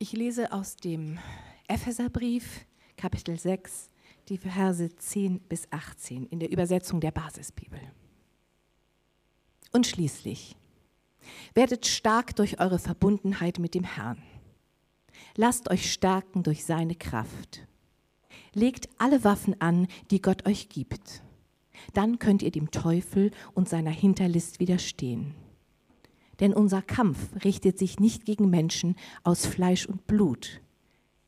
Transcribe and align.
Ich 0.00 0.12
lese 0.12 0.52
aus 0.52 0.76
dem 0.76 1.18
Epheserbrief, 1.66 2.64
Kapitel 2.96 3.36
6, 3.36 3.90
die 4.28 4.38
Verse 4.38 4.94
10 4.94 5.40
bis 5.40 5.66
18 5.72 6.26
in 6.26 6.38
der 6.38 6.52
Übersetzung 6.52 7.00
der 7.00 7.10
Basisbibel. 7.10 7.80
Und 9.72 9.88
schließlich, 9.88 10.54
werdet 11.52 11.84
stark 11.84 12.36
durch 12.36 12.60
eure 12.60 12.78
Verbundenheit 12.78 13.58
mit 13.58 13.74
dem 13.74 13.82
Herrn. 13.82 14.22
Lasst 15.34 15.68
euch 15.68 15.92
stärken 15.92 16.44
durch 16.44 16.64
seine 16.64 16.94
Kraft. 16.94 17.66
Legt 18.54 18.88
alle 18.98 19.24
Waffen 19.24 19.60
an, 19.60 19.88
die 20.12 20.22
Gott 20.22 20.46
euch 20.46 20.68
gibt. 20.68 21.24
Dann 21.92 22.20
könnt 22.20 22.44
ihr 22.44 22.52
dem 22.52 22.70
Teufel 22.70 23.32
und 23.52 23.68
seiner 23.68 23.90
Hinterlist 23.90 24.60
widerstehen. 24.60 25.34
Denn 26.40 26.52
unser 26.52 26.82
Kampf 26.82 27.18
richtet 27.44 27.78
sich 27.78 27.98
nicht 27.98 28.24
gegen 28.24 28.50
Menschen 28.50 28.96
aus 29.24 29.46
Fleisch 29.46 29.86
und 29.86 30.06
Blut. 30.06 30.60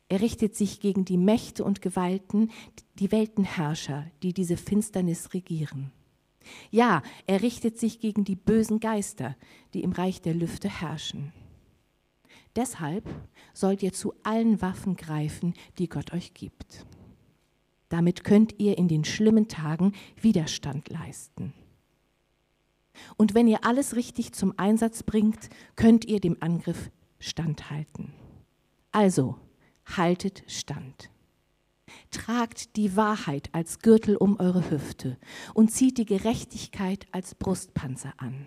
Er 0.08 0.20
richtet 0.20 0.56
sich 0.56 0.80
gegen 0.80 1.04
die 1.04 1.16
Mächte 1.16 1.64
und 1.64 1.82
Gewalten, 1.82 2.50
die 2.98 3.12
Weltenherrscher, 3.12 4.06
die 4.22 4.32
diese 4.32 4.56
Finsternis 4.56 5.34
regieren. 5.34 5.92
Ja, 6.70 7.02
er 7.26 7.42
richtet 7.42 7.78
sich 7.78 8.00
gegen 8.00 8.24
die 8.24 8.36
bösen 8.36 8.80
Geister, 8.80 9.36
die 9.74 9.82
im 9.82 9.92
Reich 9.92 10.20
der 10.20 10.34
Lüfte 10.34 10.68
herrschen. 10.68 11.32
Deshalb 12.56 13.08
sollt 13.54 13.82
ihr 13.82 13.92
zu 13.92 14.14
allen 14.22 14.60
Waffen 14.60 14.96
greifen, 14.96 15.54
die 15.78 15.88
Gott 15.88 16.12
euch 16.12 16.34
gibt. 16.34 16.86
Damit 17.88 18.24
könnt 18.24 18.54
ihr 18.58 18.78
in 18.78 18.88
den 18.88 19.04
schlimmen 19.04 19.48
Tagen 19.48 19.92
Widerstand 20.20 20.88
leisten. 20.88 21.52
Und 23.16 23.34
wenn 23.34 23.48
ihr 23.48 23.64
alles 23.64 23.96
richtig 23.96 24.32
zum 24.32 24.54
Einsatz 24.56 25.02
bringt, 25.02 25.48
könnt 25.76 26.04
ihr 26.04 26.20
dem 26.20 26.36
Angriff 26.40 26.90
standhalten. 27.18 28.12
Also, 28.92 29.36
haltet 29.84 30.44
stand. 30.46 31.10
Tragt 32.10 32.76
die 32.76 32.96
Wahrheit 32.96 33.48
als 33.52 33.80
Gürtel 33.80 34.16
um 34.16 34.38
eure 34.38 34.70
Hüfte 34.70 35.18
und 35.54 35.70
zieht 35.70 35.98
die 35.98 36.04
Gerechtigkeit 36.04 37.06
als 37.12 37.34
Brustpanzer 37.34 38.14
an. 38.16 38.46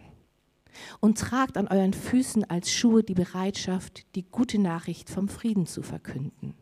Und 0.99 1.19
tragt 1.19 1.57
an 1.57 1.67
euren 1.67 1.93
Füßen 1.93 2.49
als 2.49 2.71
Schuhe 2.71 3.03
die 3.03 3.13
Bereitschaft, 3.13 4.05
die 4.15 4.23
gute 4.23 4.59
Nachricht 4.59 5.09
vom 5.09 5.27
Frieden 5.27 5.67
zu 5.67 5.83
verkünden. 5.83 6.55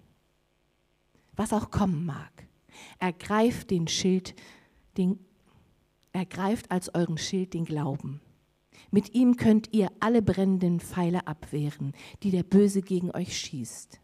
Was 1.35 1.53
auch 1.53 1.71
kommen 1.71 2.05
mag, 2.05 2.47
ergreift 2.99 3.71
den 3.71 3.88
Schild, 3.88 4.35
den, 4.97 5.19
ergreift 6.13 6.71
als 6.71 6.93
euren 6.93 7.17
Schild 7.17 7.53
den 7.53 7.65
Glauben. 7.65 8.21
Mit 8.89 9.13
ihm 9.13 9.37
könnt 9.37 9.73
ihr 9.73 9.91
alle 9.99 10.21
brennenden 10.21 10.79
Pfeile 10.79 11.27
abwehren, 11.27 11.93
die 12.23 12.31
der 12.31 12.43
Böse 12.43 12.81
gegen 12.81 13.11
euch 13.11 13.37
schießt. 13.37 13.99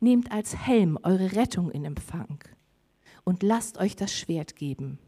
Nehmt 0.00 0.32
als 0.32 0.56
Helm 0.56 0.98
eure 1.02 1.32
Rettung 1.32 1.70
in 1.70 1.84
Empfang 1.84 2.38
und 3.24 3.42
lasst 3.42 3.78
euch 3.78 3.96
das 3.96 4.12
Schwert 4.12 4.56
geben, 4.56 4.98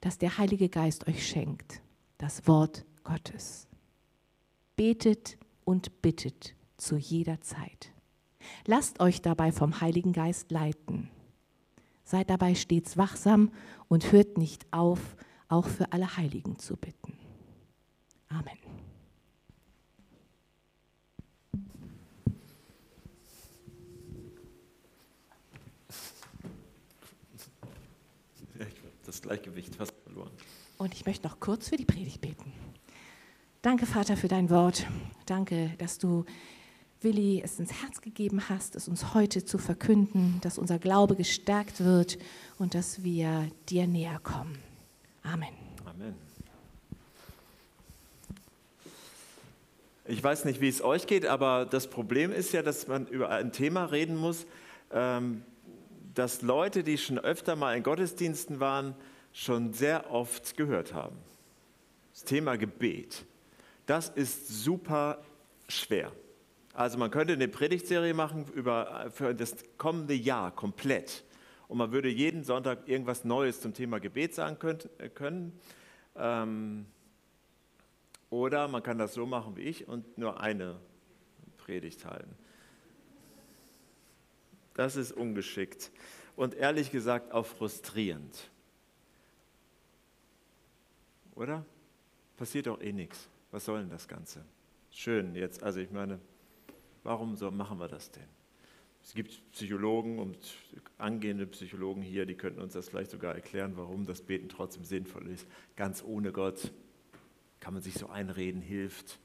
das 0.00 0.18
der 0.18 0.38
Heilige 0.38 0.68
Geist 0.68 1.08
euch 1.08 1.26
schenkt, 1.26 1.82
das 2.18 2.46
Wort 2.46 2.84
Gottes. 3.04 3.68
Betet 4.76 5.38
und 5.64 6.02
bittet 6.02 6.54
zu 6.76 6.96
jeder 6.96 7.40
Zeit. 7.40 7.92
Lasst 8.66 9.00
euch 9.00 9.22
dabei 9.22 9.52
vom 9.52 9.80
Heiligen 9.80 10.12
Geist 10.12 10.50
leiten. 10.50 11.10
Seid 12.04 12.30
dabei 12.30 12.54
stets 12.54 12.96
wachsam 12.96 13.50
und 13.88 14.12
hört 14.12 14.38
nicht 14.38 14.66
auf, 14.72 15.16
auch 15.48 15.66
für 15.66 15.92
alle 15.92 16.16
Heiligen 16.16 16.58
zu 16.58 16.76
bitten. 16.76 17.12
Amen. 18.28 18.58
das 29.06 29.22
Gleichgewicht 29.22 29.74
fast 29.74 29.94
verloren. 30.02 30.30
Und 30.78 30.92
ich 30.92 31.06
möchte 31.06 31.26
noch 31.26 31.40
kurz 31.40 31.68
für 31.68 31.76
die 31.76 31.84
Predigt 31.84 32.20
beten. 32.20 32.52
Danke, 33.62 33.86
Vater, 33.86 34.16
für 34.16 34.28
dein 34.28 34.50
Wort. 34.50 34.86
Danke, 35.24 35.72
dass 35.78 35.98
du 35.98 36.24
Willi 37.00 37.40
es 37.42 37.58
ins 37.58 37.82
Herz 37.82 38.00
gegeben 38.00 38.48
hast, 38.48 38.76
es 38.76 38.88
uns 38.88 39.14
heute 39.14 39.44
zu 39.44 39.58
verkünden, 39.58 40.38
dass 40.42 40.58
unser 40.58 40.78
Glaube 40.78 41.16
gestärkt 41.16 41.80
wird 41.80 42.18
und 42.58 42.74
dass 42.74 43.02
wir 43.04 43.48
dir 43.68 43.86
näher 43.86 44.18
kommen. 44.18 44.58
Amen. 45.32 45.48
Amen. 45.84 46.14
Ich 50.04 50.22
weiß 50.22 50.44
nicht, 50.44 50.60
wie 50.60 50.68
es 50.68 50.82
euch 50.82 51.08
geht, 51.08 51.26
aber 51.26 51.66
das 51.66 51.88
Problem 51.88 52.30
ist 52.30 52.52
ja, 52.52 52.62
dass 52.62 52.86
man 52.86 53.08
über 53.08 53.30
ein 53.30 53.50
Thema 53.50 53.86
reden 53.86 54.16
muss, 54.16 54.46
ähm, 54.92 55.42
dass 56.14 56.42
Leute, 56.42 56.84
die 56.84 56.96
schon 56.96 57.18
öfter 57.18 57.56
mal 57.56 57.76
in 57.76 57.82
Gottesdiensten 57.82 58.60
waren, 58.60 58.94
schon 59.32 59.72
sehr 59.72 60.12
oft 60.12 60.56
gehört 60.56 60.94
haben. 60.94 61.16
Das 62.12 62.22
Thema 62.22 62.56
Gebet. 62.56 63.24
Das 63.86 64.08
ist 64.08 64.48
super 64.48 65.24
schwer. 65.68 66.12
Also 66.72 66.98
man 66.98 67.10
könnte 67.10 67.32
eine 67.32 67.48
Predigtserie 67.48 68.14
machen 68.14 68.46
über, 68.54 69.10
für 69.12 69.34
das 69.34 69.56
kommende 69.76 70.14
Jahr 70.14 70.52
komplett. 70.52 71.24
Und 71.68 71.78
man 71.78 71.92
würde 71.92 72.08
jeden 72.08 72.44
Sonntag 72.44 72.88
irgendwas 72.88 73.24
Neues 73.24 73.60
zum 73.60 73.74
Thema 73.74 73.98
Gebet 73.98 74.34
sagen 74.34 74.58
können. 75.14 75.52
Ähm, 76.14 76.86
oder 78.30 78.68
man 78.68 78.82
kann 78.82 78.98
das 78.98 79.14
so 79.14 79.26
machen 79.26 79.56
wie 79.56 79.62
ich 79.62 79.88
und 79.88 80.18
nur 80.18 80.40
eine 80.40 80.78
Predigt 81.58 82.04
halten. 82.04 82.36
Das 84.74 84.96
ist 84.96 85.12
ungeschickt 85.12 85.90
und 86.36 86.54
ehrlich 86.54 86.90
gesagt 86.90 87.32
auch 87.32 87.46
frustrierend. 87.46 88.50
Oder? 91.34 91.64
Passiert 92.36 92.66
doch 92.66 92.80
eh 92.80 92.92
nichts. 92.92 93.28
Was 93.50 93.64
soll 93.64 93.80
denn 93.80 93.90
das 93.90 94.06
Ganze? 94.06 94.44
Schön 94.90 95.34
jetzt, 95.34 95.62
also 95.62 95.80
ich 95.80 95.90
meine, 95.90 96.20
warum 97.02 97.36
so 97.36 97.50
machen 97.50 97.78
wir 97.78 97.88
das 97.88 98.10
denn? 98.10 98.35
Es 99.06 99.14
gibt 99.14 99.52
Psychologen 99.52 100.18
und 100.18 100.36
angehende 100.98 101.46
Psychologen 101.46 102.02
hier, 102.02 102.26
die 102.26 102.34
könnten 102.34 102.60
uns 102.60 102.72
das 102.72 102.88
vielleicht 102.88 103.12
sogar 103.12 103.36
erklären, 103.36 103.76
warum 103.76 104.04
das 104.04 104.20
Beten 104.20 104.48
trotzdem 104.48 104.82
sinnvoll 104.82 105.28
ist. 105.28 105.46
Ganz 105.76 106.02
ohne 106.02 106.32
Gott 106.32 106.72
kann 107.60 107.72
man 107.72 107.84
sich 107.84 107.94
so 107.94 108.08
einreden, 108.08 108.60
hilft. 108.60 109.20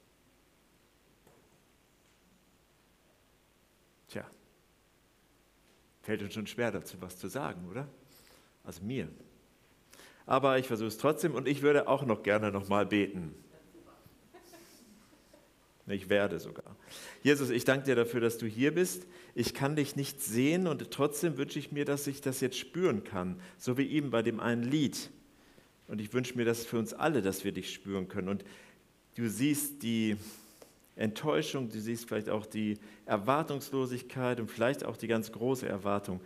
Tja, 4.08 4.30
Fällt 6.04 6.22
uns 6.22 6.36
schon 6.36 6.46
schwer 6.46 6.72
dazu, 6.72 6.98
was 7.02 7.18
zu 7.18 7.28
sagen, 7.28 7.68
oder? 7.68 7.88
Also 8.64 8.84
mir. 8.84 9.08
Aber 10.28 10.60
ich 10.60 10.68
versuche 10.68 10.90
es 10.90 11.00
trotzdem 11.00 11.34
und 11.34 11.48
ich 11.48 11.64
würde 11.64 11.88
auch 11.88 12.06
noch 12.06 12.22
gerne 12.22 12.52
nochmal 12.52 12.86
beten. 12.86 13.34
Ich 15.88 16.10
werde 16.10 16.40
sogar. 16.40 16.76
Jesus, 17.24 17.50
ich 17.50 17.66
danke 17.66 17.86
dir 17.86 17.96
dafür, 17.96 18.22
dass 18.22 18.38
du 18.38 18.46
hier 18.46 18.74
bist. 18.74 19.08
Ich 19.34 19.54
kann 19.54 19.76
dich 19.76 19.96
nicht 19.96 20.22
sehen 20.22 20.68
und 20.68 20.92
trotzdem 20.92 21.38
wünsche 21.38 21.60
ich 21.60 21.72
mir, 21.72 21.86
dass 21.86 22.08
ich 22.08 22.22
das 22.22 22.40
jetzt 22.40 22.58
spüren 22.58 23.04
kann, 23.04 23.40
so 23.58 23.78
wie 23.78 23.88
eben 23.88 24.12
bei 24.12 24.22
dem 24.22 24.40
einen 24.40 24.64
Lied. 24.64 25.10
Und 25.88 26.00
ich 26.00 26.14
wünsche 26.14 26.38
mir 26.38 26.46
das 26.46 26.66
für 26.66 26.80
uns 26.80 26.94
alle, 26.94 27.22
dass 27.22 27.44
wir 27.44 27.52
dich 27.52 27.74
spüren 27.74 28.08
können. 28.08 28.30
Und 28.30 28.46
du 29.16 29.28
siehst 29.28 29.84
die 29.84 30.18
Enttäuschung, 30.96 31.70
du 31.70 31.80
siehst 31.80 32.08
vielleicht 32.08 32.30
auch 32.30 32.46
die 32.46 32.78
Erwartungslosigkeit 33.06 34.40
und 34.40 34.50
vielleicht 34.50 34.86
auch 34.86 34.98
die 34.98 35.08
ganz 35.08 35.32
große 35.32 35.68
Erwartung. 35.68 36.22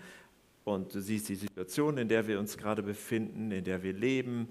Und 0.64 0.94
du 0.94 1.02
siehst 1.02 1.30
die 1.30 1.36
Situation, 1.36 1.98
in 1.98 2.10
der 2.10 2.28
wir 2.28 2.40
uns 2.40 2.58
gerade 2.58 2.84
befinden, 2.84 3.52
in 3.52 3.64
der 3.64 3.84
wir 3.84 3.94
leben, 3.94 4.50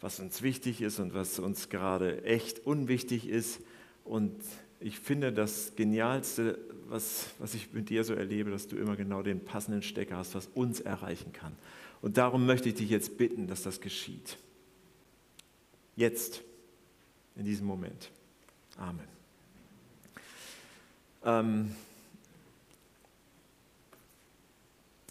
was 0.00 0.20
uns 0.20 0.42
wichtig 0.42 0.80
ist 0.80 0.98
und 0.98 1.14
was 1.14 1.38
uns 1.38 1.68
gerade 1.68 2.24
echt 2.24 2.60
unwichtig 2.60 3.28
ist. 3.28 3.60
Und 4.06 4.32
ich 4.80 4.98
finde 4.98 5.32
das 5.32 5.74
Genialste, 5.74 6.58
was, 6.88 7.30
was 7.38 7.54
ich 7.54 7.72
mit 7.72 7.90
dir 7.90 8.04
so 8.04 8.14
erlebe, 8.14 8.50
dass 8.50 8.68
du 8.68 8.76
immer 8.76 8.96
genau 8.96 9.22
den 9.22 9.44
passenden 9.44 9.82
Stecker 9.82 10.16
hast, 10.16 10.34
was 10.34 10.48
uns 10.54 10.80
erreichen 10.80 11.32
kann. 11.32 11.52
Und 12.02 12.16
darum 12.16 12.46
möchte 12.46 12.68
ich 12.68 12.76
dich 12.76 12.90
jetzt 12.90 13.18
bitten, 13.18 13.48
dass 13.48 13.62
das 13.62 13.80
geschieht. 13.80 14.38
Jetzt, 15.96 16.42
in 17.34 17.44
diesem 17.44 17.66
Moment. 17.66 18.10
Amen. 18.76 19.08
Ähm, 21.24 21.74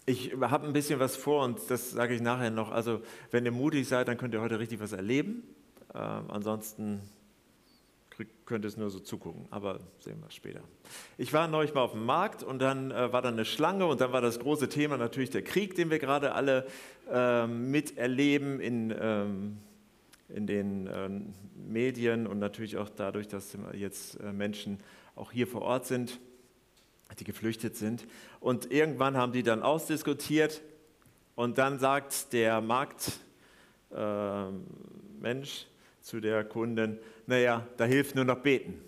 ich 0.06 0.32
habe 0.40 0.66
ein 0.66 0.72
bisschen 0.72 1.00
was 1.00 1.16
vor 1.16 1.44
und 1.44 1.58
das 1.68 1.90
sage 1.90 2.14
ich 2.14 2.22
nachher 2.22 2.50
noch. 2.50 2.70
Also 2.70 3.02
wenn 3.32 3.44
ihr 3.44 3.50
mutig 3.50 3.86
seid, 3.88 4.08
dann 4.08 4.16
könnt 4.16 4.32
ihr 4.32 4.40
heute 4.40 4.58
richtig 4.58 4.80
was 4.80 4.92
erleben. 4.92 5.42
Ähm, 5.94 6.24
ansonsten 6.28 7.00
könnt 8.46 8.64
ihr 8.64 8.68
es 8.68 8.76
nur 8.76 8.90
so 8.90 8.98
zugucken, 9.00 9.46
aber 9.50 9.80
sehen 9.98 10.20
wir 10.22 10.30
später. 10.30 10.60
Ich 11.18 11.32
war 11.32 11.48
neulich 11.48 11.74
mal 11.74 11.82
auf 11.82 11.92
dem 11.92 12.04
Markt 12.04 12.42
und 12.42 12.60
dann 12.60 12.90
äh, 12.90 13.12
war 13.12 13.22
da 13.22 13.28
eine 13.28 13.44
Schlange 13.44 13.86
und 13.86 14.00
dann 14.00 14.12
war 14.12 14.20
das 14.20 14.38
große 14.38 14.68
Thema 14.68 14.96
natürlich 14.96 15.30
der 15.30 15.42
Krieg, 15.42 15.74
den 15.74 15.90
wir 15.90 15.98
gerade 15.98 16.32
alle 16.32 16.66
äh, 17.10 17.46
miterleben 17.46 18.60
in, 18.60 18.94
ähm, 18.98 19.58
in 20.28 20.46
den 20.46 20.86
äh, 20.86 21.08
Medien 21.54 22.26
und 22.26 22.38
natürlich 22.38 22.76
auch 22.76 22.88
dadurch, 22.88 23.28
dass 23.28 23.56
jetzt 23.74 24.20
äh, 24.20 24.32
Menschen 24.32 24.80
auch 25.14 25.32
hier 25.32 25.46
vor 25.46 25.62
Ort 25.62 25.86
sind. 25.86 26.20
die 27.18 27.24
geflüchtet 27.24 27.76
sind. 27.76 28.06
Und 28.40 28.70
irgendwann 28.72 29.16
haben 29.16 29.32
die 29.32 29.42
dann 29.42 29.62
ausdiskutiert 29.62 30.62
und 31.34 31.58
dann 31.58 31.78
sagt 31.78 32.32
der 32.32 32.60
Marktmensch 32.60 33.20
äh, 35.20 35.75
zu 36.06 36.20
der 36.20 36.44
Kundin, 36.44 37.00
naja, 37.26 37.66
da 37.78 37.84
hilft 37.84 38.14
nur 38.14 38.24
noch 38.24 38.38
beten. 38.38 38.80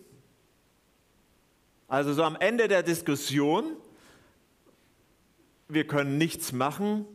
Also 1.88 2.12
so 2.12 2.22
am 2.22 2.36
Ende 2.36 2.68
der 2.68 2.84
Diskussion, 2.84 3.76
wir 5.66 5.84
können 5.84 6.16
nichts 6.16 6.52
machen, 6.52 7.06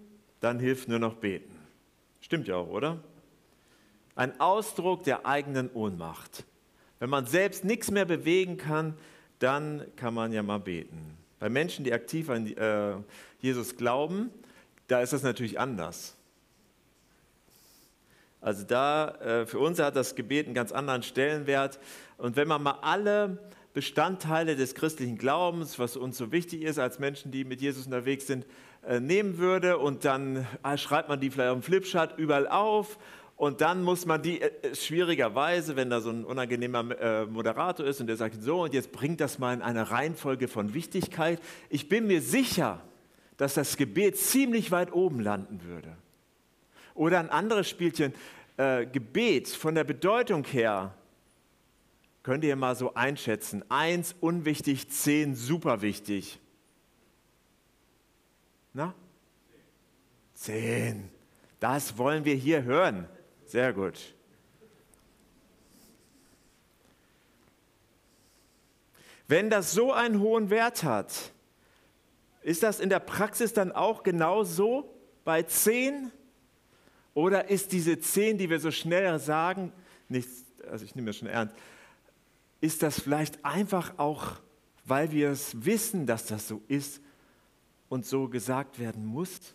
dann 0.41 0.59
hilft 0.59 0.89
nur 0.89 1.00
noch 1.00 1.15
beten. 1.15 1.57
Stimmt 2.19 2.50
ja 2.50 2.57
auch, 2.57 2.67
oder? 2.67 3.01
Ein 4.13 4.38
Ausdruck 4.41 5.05
der 5.05 5.25
eigenen 5.25 5.71
Ohnmacht. 5.71 6.44
Wenn 7.00 7.09
man 7.09 7.25
selbst 7.25 7.63
nichts 7.63 7.89
mehr 7.89 8.03
bewegen 8.03 8.57
kann, 8.57 8.97
dann 9.39 9.85
kann 9.95 10.13
man 10.13 10.33
ja 10.33 10.44
mal 10.44 10.59
beten. 10.59 11.17
Bei 11.39 11.47
Menschen, 11.47 11.85
die 11.85 11.94
aktiv 11.94 12.29
an 12.29 12.47
äh, 12.47 12.95
Jesus 13.39 13.77
glauben, 13.77 14.31
da 14.89 15.00
ist 15.00 15.13
das 15.13 15.23
natürlich 15.23 15.61
anders. 15.61 16.17
Also 18.44 18.66
da, 18.66 19.10
äh, 19.22 19.45
für 19.45 19.60
uns 19.60 19.80
hat 19.80 19.95
das 19.95 20.16
Gebet 20.16 20.48
einen 20.48 20.54
ganz 20.54 20.74
anderen 20.74 21.01
Stellenwert. 21.01 21.80
Und 22.18 22.36
wenn 22.36 22.50
man 22.50 22.62
mal 22.62 22.78
alle 22.81 23.38
Bestandteile 23.74 24.57
des 24.57 24.75
christlichen 24.75 25.18
Glaubens, 25.18 25.80
was 25.80 25.95
uns 25.95 26.18
so 26.18 26.31
wichtig 26.34 26.62
ist 26.62 26.78
als 26.78 27.00
Menschen, 27.00 27.31
die 27.31 27.45
mit 27.45 27.62
Jesus 27.62 27.86
unterwegs 27.86 28.28
sind, 28.28 28.45
äh, 28.86 29.00
nehmen 29.00 29.38
würde 29.38 29.78
und 29.78 30.04
dann 30.04 30.45
äh, 30.62 30.78
schreibt 30.78 31.07
man 31.07 31.22
die 31.22 31.30
vielleicht 31.30 31.51
auf 31.51 31.57
dem 31.57 31.63
Flipchart 31.63 32.19
überall 32.19 32.50
auf 32.50 33.00
und 33.38 33.62
dann 33.62 33.81
muss 33.81 34.06
man 34.06 34.22
die 34.22 34.42
äh, 34.42 34.75
schwierigerweise, 34.75 35.78
wenn 35.78 35.89
da 35.89 36.01
so 36.01 36.10
ein 36.10 36.25
unangenehmer 36.25 37.25
Moderator 37.28 37.86
ist 37.86 38.01
und 38.01 38.07
der 38.07 38.18
sagt 38.18 38.44
so 38.44 38.63
und 38.63 38.74
jetzt 38.74 38.92
bringt 38.92 39.22
das 39.22 39.39
mal 39.39 39.54
in 39.54 39.62
eine 39.62 39.89
Reihenfolge 39.89 40.50
von 40.50 40.74
Wichtigkeit. 40.74 41.39
Ich 41.69 41.88
bin 41.88 42.07
mir 42.07 42.22
sicher, 42.22 42.81
dass 43.38 43.54
das 43.54 43.78
Gebet 43.78 44.18
ziemlich 44.18 44.69
weit 44.69 44.92
oben 44.92 45.22
landen 45.22 45.62
würde. 45.63 45.96
Oder 46.94 47.19
ein 47.19 47.30
anderes 47.30 47.69
Spielchen, 47.69 48.13
äh, 48.57 48.86
Gebet 48.86 49.48
von 49.48 49.75
der 49.75 49.84
Bedeutung 49.84 50.44
her 50.45 50.94
Könnt 52.24 52.45
ihr 52.45 52.56
mal 52.56 52.75
so 52.75 52.94
einschätzen? 52.94 53.66
Eins 53.69 54.16
unwichtig, 54.22 54.90
zehn 54.90 55.36
super 55.36 55.81
wichtig. 55.81 56.40
Na? 58.72 58.95
Zehn. 60.34 61.10
Das 61.60 61.98
wollen 61.98 62.24
wir 62.24 62.36
hier 62.36 62.63
hören. 62.63 63.10
Sehr 63.46 63.74
gut. 63.74 64.16
Wenn 69.28 69.50
das 69.50 69.74
so 69.74 69.92
einen 69.92 70.19
hohen 70.22 70.50
Wert 70.50 70.84
hat, 70.84 71.34
ist 72.42 72.63
das 72.63 72.80
in 72.80 72.89
der 72.89 73.00
Praxis 73.00 73.51
dann 73.51 73.74
auch 73.74 74.04
genauso 74.04 74.94
bei 75.25 75.44
zehn? 75.44 76.12
Oder 77.13 77.50
ist 77.50 77.71
diese 77.71 78.00
zehn, 78.00 78.38
die 78.38 78.50
wir 78.50 78.60
so 78.60 78.71
schnell 78.71 79.19
sagen, 79.19 79.71
nicht, 80.10 80.30
also 80.69 80.83
ich 80.86 80.95
nehme 80.95 81.07
das 81.07 81.18
schon 81.18 81.27
ernst, 81.27 81.56
ist 82.62 82.81
das 82.81 83.00
vielleicht 83.00 83.44
einfach 83.44 83.98
auch, 83.98 84.39
weil 84.86 85.12
wir 85.12 85.30
es 85.30 85.65
wissen, 85.65 86.06
dass 86.06 86.25
das 86.27 86.48
so 86.48 86.62
ist 86.68 87.01
und 87.89 88.06
so 88.06 88.27
gesagt 88.27 88.80
werden 88.80 89.06
muss? 89.06 89.54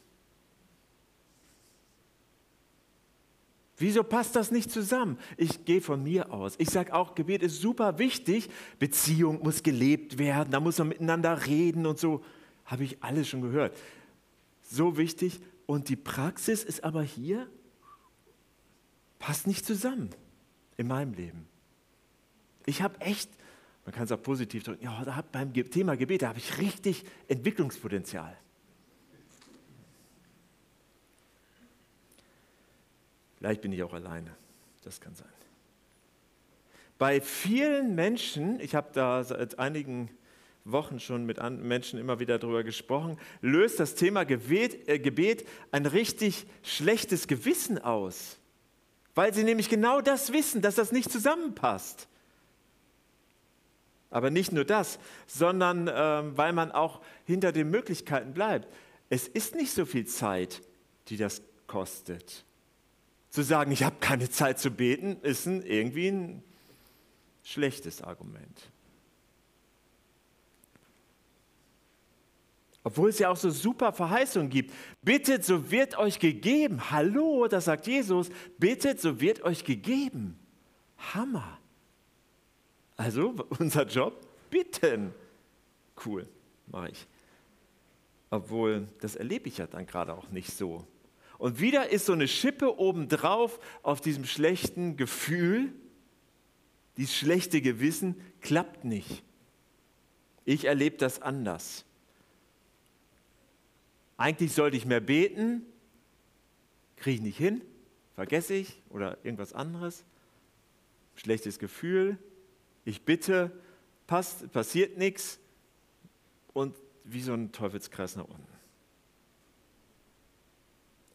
Wieso 3.79 4.03
passt 4.03 4.35
das 4.35 4.51
nicht 4.51 4.73
zusammen? 4.73 5.19
Ich 5.37 5.65
gehe 5.65 5.81
von 5.81 6.03
mir 6.03 6.33
aus. 6.33 6.55
Ich 6.59 6.69
sage 6.71 6.93
auch, 6.93 7.15
Gebet 7.15 7.43
ist 7.43 7.61
super 7.61 7.99
wichtig. 7.99 8.51
Beziehung 8.81 9.41
muss 9.43 9.63
gelebt 9.63 10.19
werden, 10.19 10.51
da 10.51 10.59
muss 10.59 10.79
man 10.79 10.89
miteinander 10.89 11.47
reden 11.47 11.87
und 11.87 11.99
so. 11.99 12.25
Habe 12.65 12.85
ich 12.85 13.03
alles 13.03 13.29
schon 13.29 13.41
gehört. 13.41 13.77
So 14.63 14.97
wichtig. 14.97 15.41
Und 15.69 15.91
die 15.91 15.97
Praxis 15.97 16.65
ist 16.65 16.83
aber 16.83 17.03
hier, 17.03 17.47
passt 19.19 19.47
nicht 19.47 19.67
zusammen 19.67 20.09
in 20.79 20.89
meinem 20.89 21.13
Leben. 21.13 21.47
Ich 22.65 22.81
habe 22.81 22.99
echt, 23.03 23.31
man 23.85 23.95
kann 23.95 24.05
es 24.05 24.13
auch 24.13 24.23
positiv 24.23 24.65
drücken, 24.65 24.83
ja, 24.83 25.05
da 25.05 25.15
hab, 25.15 25.31
beim 25.31 25.53
Thema 25.53 25.95
Gebet, 25.95 26.23
da 26.23 26.29
habe 26.29 26.39
ich 26.39 26.57
richtig 26.57 27.05
Entwicklungspotenzial. 27.29 28.35
Vielleicht 33.37 33.61
bin 33.61 33.71
ich 33.71 33.83
auch 33.83 33.93
alleine, 33.93 34.35
das 34.85 35.03
kann 35.03 35.15
sein. 35.15 35.29
Bei 36.97 37.21
vielen 37.21 37.95
Menschen, 37.95 38.59
ich 38.59 38.75
habe 38.75 38.89
da 38.95 39.23
seit 39.23 39.59
einigen 39.59 40.09
Wochen 40.73 41.01
schon 41.01 41.25
mit 41.25 41.39
Menschen 41.61 41.99
immer 41.99 42.21
wieder 42.21 42.39
darüber 42.39 42.63
gesprochen, 42.63 43.19
löst 43.41 43.81
das 43.81 43.95
Thema 43.95 44.25
Gebet, 44.25 44.89
äh, 44.89 44.99
Gebet 44.99 45.47
ein 45.71 45.87
richtig 45.87 46.47
schlechtes 46.63 47.27
Gewissen 47.27 47.79
aus, 47.79 48.39
weil 49.15 49.35
sie 49.35 49.45
nämlich 49.45 49.69
genau 49.69 50.01
das 50.01 50.33
wissen, 50.33 50.63
dass 50.63 50.77
das 50.77 50.93
nicht 50.93 51.11
zusammenpasst. 51.11 52.09
Aber 54.11 54.31
nicht 54.31 54.53
nur 54.53 54.65
das, 54.65 54.99
sondern 55.27 55.91
ähm, 55.93 56.37
weil 56.37 56.53
man 56.53 56.73
auch 56.73 57.01
hinter 57.25 57.53
den 57.53 57.71
Möglichkeiten 57.71 58.33
bleibt. 58.33 58.69
Es 59.11 59.29
ist 59.29 59.55
nicht 59.55 59.73
so 59.73 59.85
viel 59.85 60.07
Zeit, 60.07 60.63
die 61.09 61.17
das 61.17 61.43
kostet. 61.67 62.45
Zu 63.31 63.43
sagen, 63.43 63.71
ich 63.73 63.83
habe 63.83 63.97
keine 64.01 64.31
Zeit 64.31 64.59
zu 64.59 64.71
beten, 64.71 65.19
ist 65.23 65.47
ein, 65.47 65.63
irgendwie 65.63 66.09
ein 66.09 66.43
schlechtes 67.43 68.03
Argument. 68.03 68.71
Obwohl 72.85 73.11
es 73.11 73.19
ja 73.19 73.29
auch 73.31 73.37
so 73.37 73.51
super 73.51 73.93
Verheißungen 73.93 74.51
gibt. 74.51 74.73
Bittet, 75.03 75.45
so 75.45 75.71
wird 75.71 75.99
euch 75.99 76.19
gegeben. 76.19 76.91
Hallo, 76.91 77.47
das 77.49 77.67
sagt 77.67 77.87
Jesus. 77.87 78.31
Bittet, 78.59 79.01
so 79.01 79.21
wird 79.21 79.43
euch 79.43 79.65
gegeben. 79.65 80.39
Hammer. 81.15 81.59
Also 82.97 83.35
unser 83.59 83.87
Job, 83.87 84.27
bitten. 84.51 85.13
Cool, 86.05 86.29
mache 86.67 86.91
ich. 86.91 87.07
Obwohl, 88.31 88.89
das 89.01 89.17
erlebe 89.17 89.49
ich 89.49 89.59
ja 89.59 89.67
dann 89.67 89.87
gerade 89.87 90.15
auch 90.15 90.29
nicht 90.31 90.53
so. 90.53 90.87
Und 91.39 91.61
wieder 91.61 91.89
ist 91.89 92.07
so 92.07 92.13
eine 92.13 92.29
Schippe 92.29 92.79
obendrauf 92.79 93.61
auf 93.83 94.01
diesem 94.01 94.25
schlechten 94.25 94.97
Gefühl, 94.97 95.73
dieses 96.97 97.15
schlechte 97.15 97.63
Gewissen 97.63 98.21
klappt 98.41 98.85
nicht. 98.85 99.23
Ich 100.45 100.65
erlebe 100.65 100.97
das 100.97 101.23
anders. 101.23 101.85
Eigentlich 104.19 104.53
sollte 104.53 104.77
ich 104.77 104.85
mehr 104.85 105.01
beten, 105.01 105.65
kriege 106.97 107.15
ich 107.15 107.23
nicht 107.23 107.39
hin, 107.39 107.63
vergesse 108.15 108.53
ich 108.55 108.83
oder 108.91 109.17
irgendwas 109.23 109.53
anderes. 109.53 110.05
Schlechtes 111.15 111.59
Gefühl, 111.59 112.19
ich 112.85 113.05
bitte, 113.05 113.53
passt, 114.09 114.51
passiert 114.53 114.99
nichts 114.99 115.39
und 116.53 116.77
wie 117.05 117.23
so 117.23 117.33
ein 117.33 117.53
Teufelskreis 117.53 118.17
nach 118.17 118.25
unten. 118.25 118.59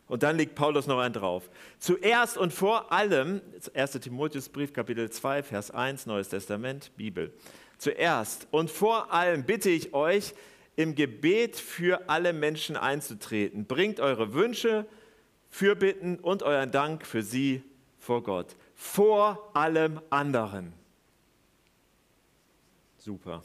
Und 0.07 0.23
dann 0.23 0.37
legt 0.37 0.55
Paulus 0.55 0.87
noch 0.87 0.99
einen 0.99 1.13
drauf. 1.13 1.49
Zuerst 1.79 2.37
und 2.37 2.53
vor 2.53 2.91
allem, 2.91 3.41
1. 3.73 3.91
Timotheusbrief, 3.93 4.71
Kapitel 4.71 5.09
2, 5.09 5.43
Vers 5.43 5.71
1, 5.71 6.05
Neues 6.05 6.29
Testament, 6.29 6.91
Bibel. 6.95 7.33
Zuerst 7.77 8.47
und 8.51 8.71
vor 8.71 9.11
allem 9.11 9.43
bitte 9.43 9.69
ich 9.69 9.93
euch, 9.93 10.33
im 10.75 10.95
Gebet 10.95 11.55
für 11.55 12.09
alle 12.09 12.33
Menschen 12.33 12.75
einzutreten. 12.75 13.65
Bringt 13.65 13.99
eure 13.99 14.33
Wünsche, 14.33 14.85
Fürbitten 15.49 16.19
und 16.19 16.41
euren 16.43 16.71
Dank 16.71 17.05
für 17.05 17.21
sie 17.21 17.61
vor 17.99 18.23
Gott. 18.23 18.55
Vor 18.73 19.51
allem 19.53 20.01
anderen. 20.09 20.73
Super. 22.97 23.43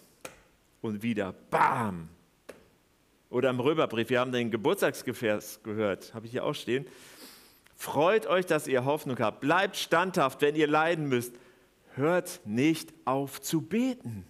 Und 0.80 1.02
wieder, 1.02 1.34
bam. 1.50 2.08
Oder 3.30 3.50
im 3.50 3.60
Römerbrief, 3.60 4.08
wir 4.08 4.20
haben 4.20 4.32
den 4.32 4.50
Geburtstagsgefäß 4.50 5.60
gehört, 5.62 6.14
habe 6.14 6.26
ich 6.26 6.32
hier 6.32 6.44
auch 6.44 6.54
stehen. 6.54 6.86
Freut 7.76 8.26
euch, 8.26 8.46
dass 8.46 8.66
ihr 8.66 8.84
Hoffnung 8.84 9.18
habt. 9.18 9.40
Bleibt 9.40 9.76
standhaft, 9.76 10.40
wenn 10.40 10.56
ihr 10.56 10.66
leiden 10.66 11.08
müsst. 11.08 11.34
Hört 11.94 12.40
nicht 12.44 12.92
auf 13.04 13.40
zu 13.40 13.60
beten. 13.60 14.24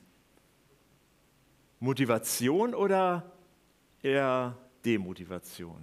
Motivation 1.81 2.75
oder 2.75 3.33
eher 4.03 4.57
Demotivation? 4.85 5.77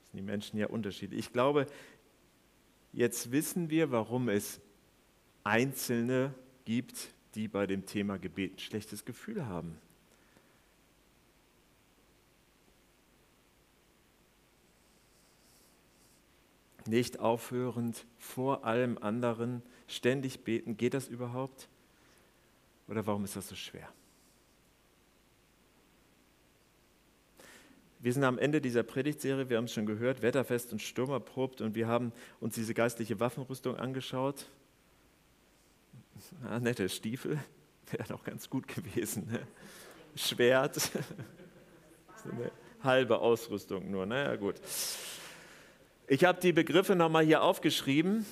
Das 0.00 0.10
sind 0.10 0.18
die 0.18 0.22
Menschen 0.22 0.58
ja 0.58 0.66
unterschiedlich. 0.68 1.20
Ich 1.20 1.32
glaube, 1.32 1.66
jetzt 2.92 3.32
wissen 3.32 3.70
wir, 3.70 3.90
warum 3.90 4.28
es 4.28 4.60
einzelne 5.44 6.34
gibt, 6.64 7.12
die 7.34 7.48
bei 7.48 7.66
dem 7.66 7.86
Thema 7.86 8.18
Gebet 8.18 8.54
ein 8.54 8.58
schlechtes 8.58 9.04
Gefühl 9.04 9.46
haben. 9.46 9.78
Nicht 16.86 17.20
aufhörend 17.20 18.06
vor 18.18 18.64
allem 18.64 18.98
anderen 18.98 19.62
ständig 19.86 20.44
beten, 20.44 20.76
geht 20.76 20.94
das 20.94 21.08
überhaupt? 21.08 21.68
Oder 22.90 23.06
warum 23.06 23.24
ist 23.24 23.36
das 23.36 23.48
so 23.48 23.54
schwer? 23.54 23.88
Wir 28.00 28.12
sind 28.12 28.24
am 28.24 28.38
Ende 28.38 28.60
dieser 28.60 28.82
Predigtserie, 28.82 29.48
wir 29.48 29.58
haben 29.58 29.66
es 29.66 29.72
schon 29.72 29.86
gehört, 29.86 30.22
wetterfest 30.22 30.72
und 30.72 30.82
Sturm 30.82 31.10
erprobt 31.10 31.60
und 31.60 31.76
wir 31.76 31.86
haben 31.86 32.12
uns 32.40 32.56
diese 32.56 32.74
geistliche 32.74 33.20
Waffenrüstung 33.20 33.76
angeschaut. 33.76 34.46
Ah, 36.44 36.58
nette 36.58 36.88
Stiefel, 36.88 37.38
wäre 37.90 38.08
doch 38.08 38.24
ganz 38.24 38.50
gut 38.50 38.66
gewesen. 38.66 39.28
Ne? 39.30 39.46
Schwert, 40.16 40.90
eine 42.24 42.50
halbe 42.82 43.20
Ausrüstung 43.20 43.88
nur, 43.90 44.04
naja 44.04 44.34
gut. 44.34 44.56
Ich 46.08 46.24
habe 46.24 46.40
die 46.40 46.52
Begriffe 46.52 46.96
nochmal 46.96 47.24
hier 47.24 47.42
aufgeschrieben. 47.42 48.26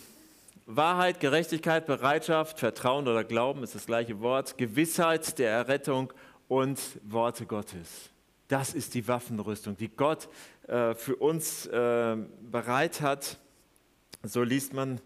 Wahrheit, 0.70 1.18
Gerechtigkeit, 1.18 1.86
Bereitschaft, 1.86 2.58
Vertrauen 2.58 3.08
oder 3.08 3.24
Glauben 3.24 3.62
ist 3.62 3.74
das 3.74 3.86
gleiche 3.86 4.20
Wort, 4.20 4.58
Gewissheit 4.58 5.38
der 5.38 5.50
Errettung 5.50 6.12
und 6.46 6.78
Worte 7.04 7.46
Gottes. 7.46 8.10
Das 8.48 8.74
ist 8.74 8.92
die 8.92 9.08
Waffenrüstung, 9.08 9.78
die 9.78 9.88
Gott 9.88 10.28
äh, 10.66 10.94
für 10.94 11.16
uns 11.16 11.64
äh, 11.64 12.18
bereit 12.42 13.00
hat. 13.00 13.38
So 14.22 14.42
liest 14.42 14.74
man 14.74 15.00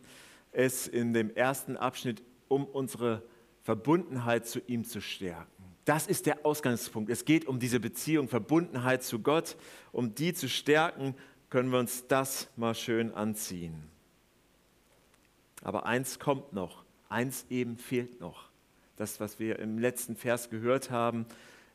es 0.51 0.89
in 0.89 1.15
dem 1.15 1.33
ersten 1.33 1.77
Abschnitt, 1.77 2.25
um 2.49 2.65
unsere 2.65 3.23
Verbundenheit 3.63 4.49
zu 4.49 4.59
ihm 4.67 4.83
zu 4.83 5.01
stärken. 5.01 5.47
Das 5.85 6.09
ist 6.09 6.27
der 6.27 6.45
Ausgangspunkt. 6.45 7.09
Es 7.09 7.25
geht 7.25 7.47
um 7.47 7.61
diese 7.61 7.79
Beziehung, 7.79 8.27
Verbundenheit 8.27 9.05
zu 9.05 9.21
Gott. 9.21 9.57
Um 9.93 10.13
die 10.13 10.35
zu 10.35 10.49
stärken, 10.49 11.15
können 11.51 11.71
wir 11.71 11.79
uns 11.79 12.09
das 12.09 12.49
mal 12.57 12.75
schön 12.75 13.15
anziehen. 13.15 13.92
Aber 15.63 15.87
eins 15.87 16.19
kommt 16.19 16.53
noch, 16.53 16.85
eins 17.09 17.47
eben 17.51 17.77
fehlt 17.77 18.21
noch. 18.21 18.51
Das, 18.97 19.21
was 19.21 19.39
wir 19.39 19.59
im 19.59 19.79
letzten 19.79 20.17
Vers 20.17 20.51
gehört 20.51 20.91
haben, 20.91 21.27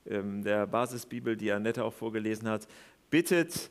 ähm, 0.06 0.44
der 0.44 0.68
Basisbibel, 0.68 1.36
die 1.36 1.52
Annette 1.52 1.84
auch 1.84 1.94
vorgelesen 1.94 2.48
hat, 2.48 2.68
bittet, 3.10 3.70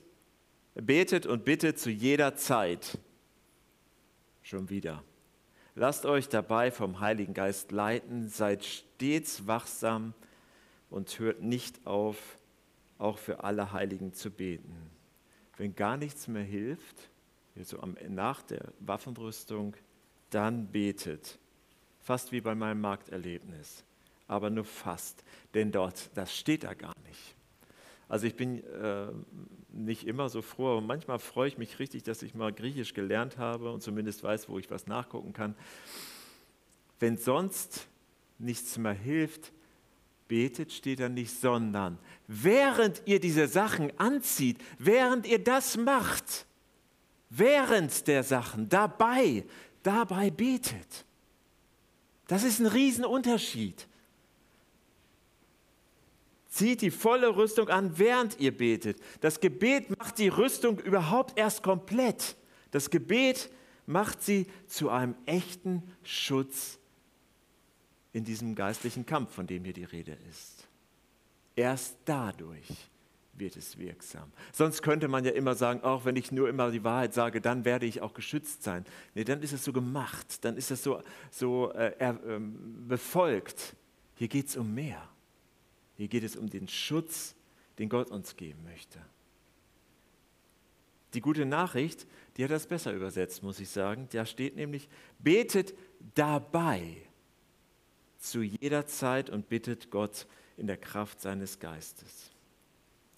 betet 0.74 1.26
und 1.26 1.44
bittet 1.44 1.78
zu 1.78 1.90
jeder 1.90 2.36
Zeit. 2.36 2.98
Schon 4.42 4.68
wieder. 4.70 5.02
Lasst 5.74 6.06
euch 6.06 6.28
dabei 6.28 6.70
vom 6.70 7.00
Heiligen 7.00 7.34
Geist 7.34 7.70
leiten, 7.70 8.28
seid 8.28 8.64
stets 8.64 9.46
wachsam 9.46 10.14
und 10.88 11.18
hört 11.18 11.42
nicht 11.42 11.86
auf, 11.86 12.16
auch 12.98 13.18
für 13.18 13.44
alle 13.44 13.72
Heiligen 13.72 14.14
zu 14.14 14.30
beten. 14.30 14.74
Wenn 15.58 15.74
gar 15.74 15.96
nichts 15.96 16.28
mehr 16.28 16.42
hilft, 16.42 17.10
also 17.56 17.78
nach 18.08 18.42
der 18.42 18.72
Waffenrüstung, 18.80 19.76
dann 20.30 20.66
betet. 20.68 21.38
Fast 22.00 22.32
wie 22.32 22.40
bei 22.40 22.54
meinem 22.54 22.80
Markterlebnis 22.80 23.84
aber 24.28 24.50
nur 24.50 24.64
fast, 24.64 25.22
denn 25.54 25.72
dort, 25.72 26.10
das 26.14 26.36
steht 26.36 26.64
da 26.64 26.74
gar 26.74 26.94
nicht. 27.06 27.34
Also 28.08 28.26
ich 28.26 28.36
bin 28.36 28.62
äh, 28.64 29.08
nicht 29.72 30.06
immer 30.06 30.28
so 30.28 30.42
froh, 30.42 30.72
aber 30.72 30.80
manchmal 30.80 31.18
freue 31.18 31.48
ich 31.48 31.58
mich 31.58 31.78
richtig, 31.78 32.04
dass 32.04 32.22
ich 32.22 32.34
mal 32.34 32.52
Griechisch 32.52 32.94
gelernt 32.94 33.38
habe 33.38 33.72
und 33.72 33.82
zumindest 33.82 34.22
weiß, 34.22 34.48
wo 34.48 34.58
ich 34.58 34.70
was 34.70 34.86
nachgucken 34.86 35.32
kann. 35.32 35.56
Wenn 37.00 37.16
sonst 37.18 37.88
nichts 38.38 38.78
mehr 38.78 38.92
hilft, 38.92 39.52
betet 40.28 40.72
steht 40.72 41.00
da 41.00 41.08
nicht, 41.08 41.32
sondern 41.32 41.98
während 42.26 43.02
ihr 43.06 43.20
diese 43.20 43.48
Sachen 43.48 43.96
anzieht, 43.98 44.58
während 44.78 45.26
ihr 45.26 45.42
das 45.42 45.76
macht, 45.76 46.46
während 47.30 48.06
der 48.06 48.22
Sachen, 48.22 48.68
dabei, 48.68 49.44
dabei 49.86 50.30
betet. 50.30 51.04
Das 52.26 52.42
ist 52.42 52.58
ein 52.58 52.66
Riesenunterschied. 52.66 53.86
Zieht 56.48 56.80
die 56.80 56.90
volle 56.90 57.36
Rüstung 57.36 57.68
an, 57.68 57.98
während 57.98 58.40
ihr 58.40 58.56
betet. 58.56 58.98
Das 59.20 59.40
Gebet 59.40 59.96
macht 59.98 60.18
die 60.18 60.28
Rüstung 60.28 60.78
überhaupt 60.80 61.38
erst 61.38 61.62
komplett. 61.62 62.36
Das 62.70 62.90
Gebet 62.90 63.50
macht 63.84 64.22
sie 64.22 64.46
zu 64.66 64.90
einem 64.90 65.14
echten 65.26 65.82
Schutz 66.02 66.78
in 68.12 68.24
diesem 68.24 68.54
geistlichen 68.54 69.04
Kampf, 69.04 69.34
von 69.34 69.46
dem 69.46 69.64
hier 69.64 69.74
die 69.74 69.84
Rede 69.84 70.16
ist. 70.28 70.66
Erst 71.54 71.96
dadurch 72.06 72.66
wird 73.38 73.56
es 73.56 73.78
wirksam. 73.78 74.32
Sonst 74.52 74.82
könnte 74.82 75.08
man 75.08 75.24
ja 75.24 75.32
immer 75.32 75.54
sagen, 75.54 75.82
auch 75.82 76.04
wenn 76.04 76.16
ich 76.16 76.32
nur 76.32 76.48
immer 76.48 76.70
die 76.70 76.84
Wahrheit 76.84 77.14
sage, 77.14 77.40
dann 77.40 77.64
werde 77.64 77.86
ich 77.86 78.02
auch 78.02 78.14
geschützt 78.14 78.62
sein. 78.62 78.84
Nee, 79.14 79.24
dann 79.24 79.42
ist 79.42 79.52
es 79.52 79.64
so 79.64 79.72
gemacht, 79.72 80.44
dann 80.44 80.56
ist 80.56 80.70
es 80.70 80.82
so, 80.82 81.02
so 81.30 81.72
äh, 81.72 81.92
äh, 81.98 82.14
befolgt. 82.88 83.76
Hier 84.14 84.28
geht 84.28 84.48
es 84.48 84.56
um 84.56 84.74
mehr. 84.74 85.08
Hier 85.96 86.08
geht 86.08 86.24
es 86.24 86.36
um 86.36 86.48
den 86.48 86.68
Schutz, 86.68 87.34
den 87.78 87.88
Gott 87.88 88.10
uns 88.10 88.36
geben 88.36 88.62
möchte. 88.64 89.00
Die 91.14 91.20
gute 91.20 91.46
Nachricht, 91.46 92.06
die 92.36 92.44
hat 92.44 92.50
das 92.50 92.66
besser 92.66 92.92
übersetzt, 92.92 93.42
muss 93.42 93.60
ich 93.60 93.70
sagen. 93.70 94.08
Da 94.12 94.26
steht 94.26 94.56
nämlich, 94.56 94.88
betet 95.18 95.74
dabei 96.14 96.96
zu 98.18 98.42
jeder 98.42 98.86
Zeit 98.86 99.30
und 99.30 99.48
bittet 99.48 99.90
Gott 99.90 100.26
in 100.56 100.66
der 100.66 100.76
Kraft 100.76 101.20
seines 101.20 101.58
Geistes. 101.58 102.35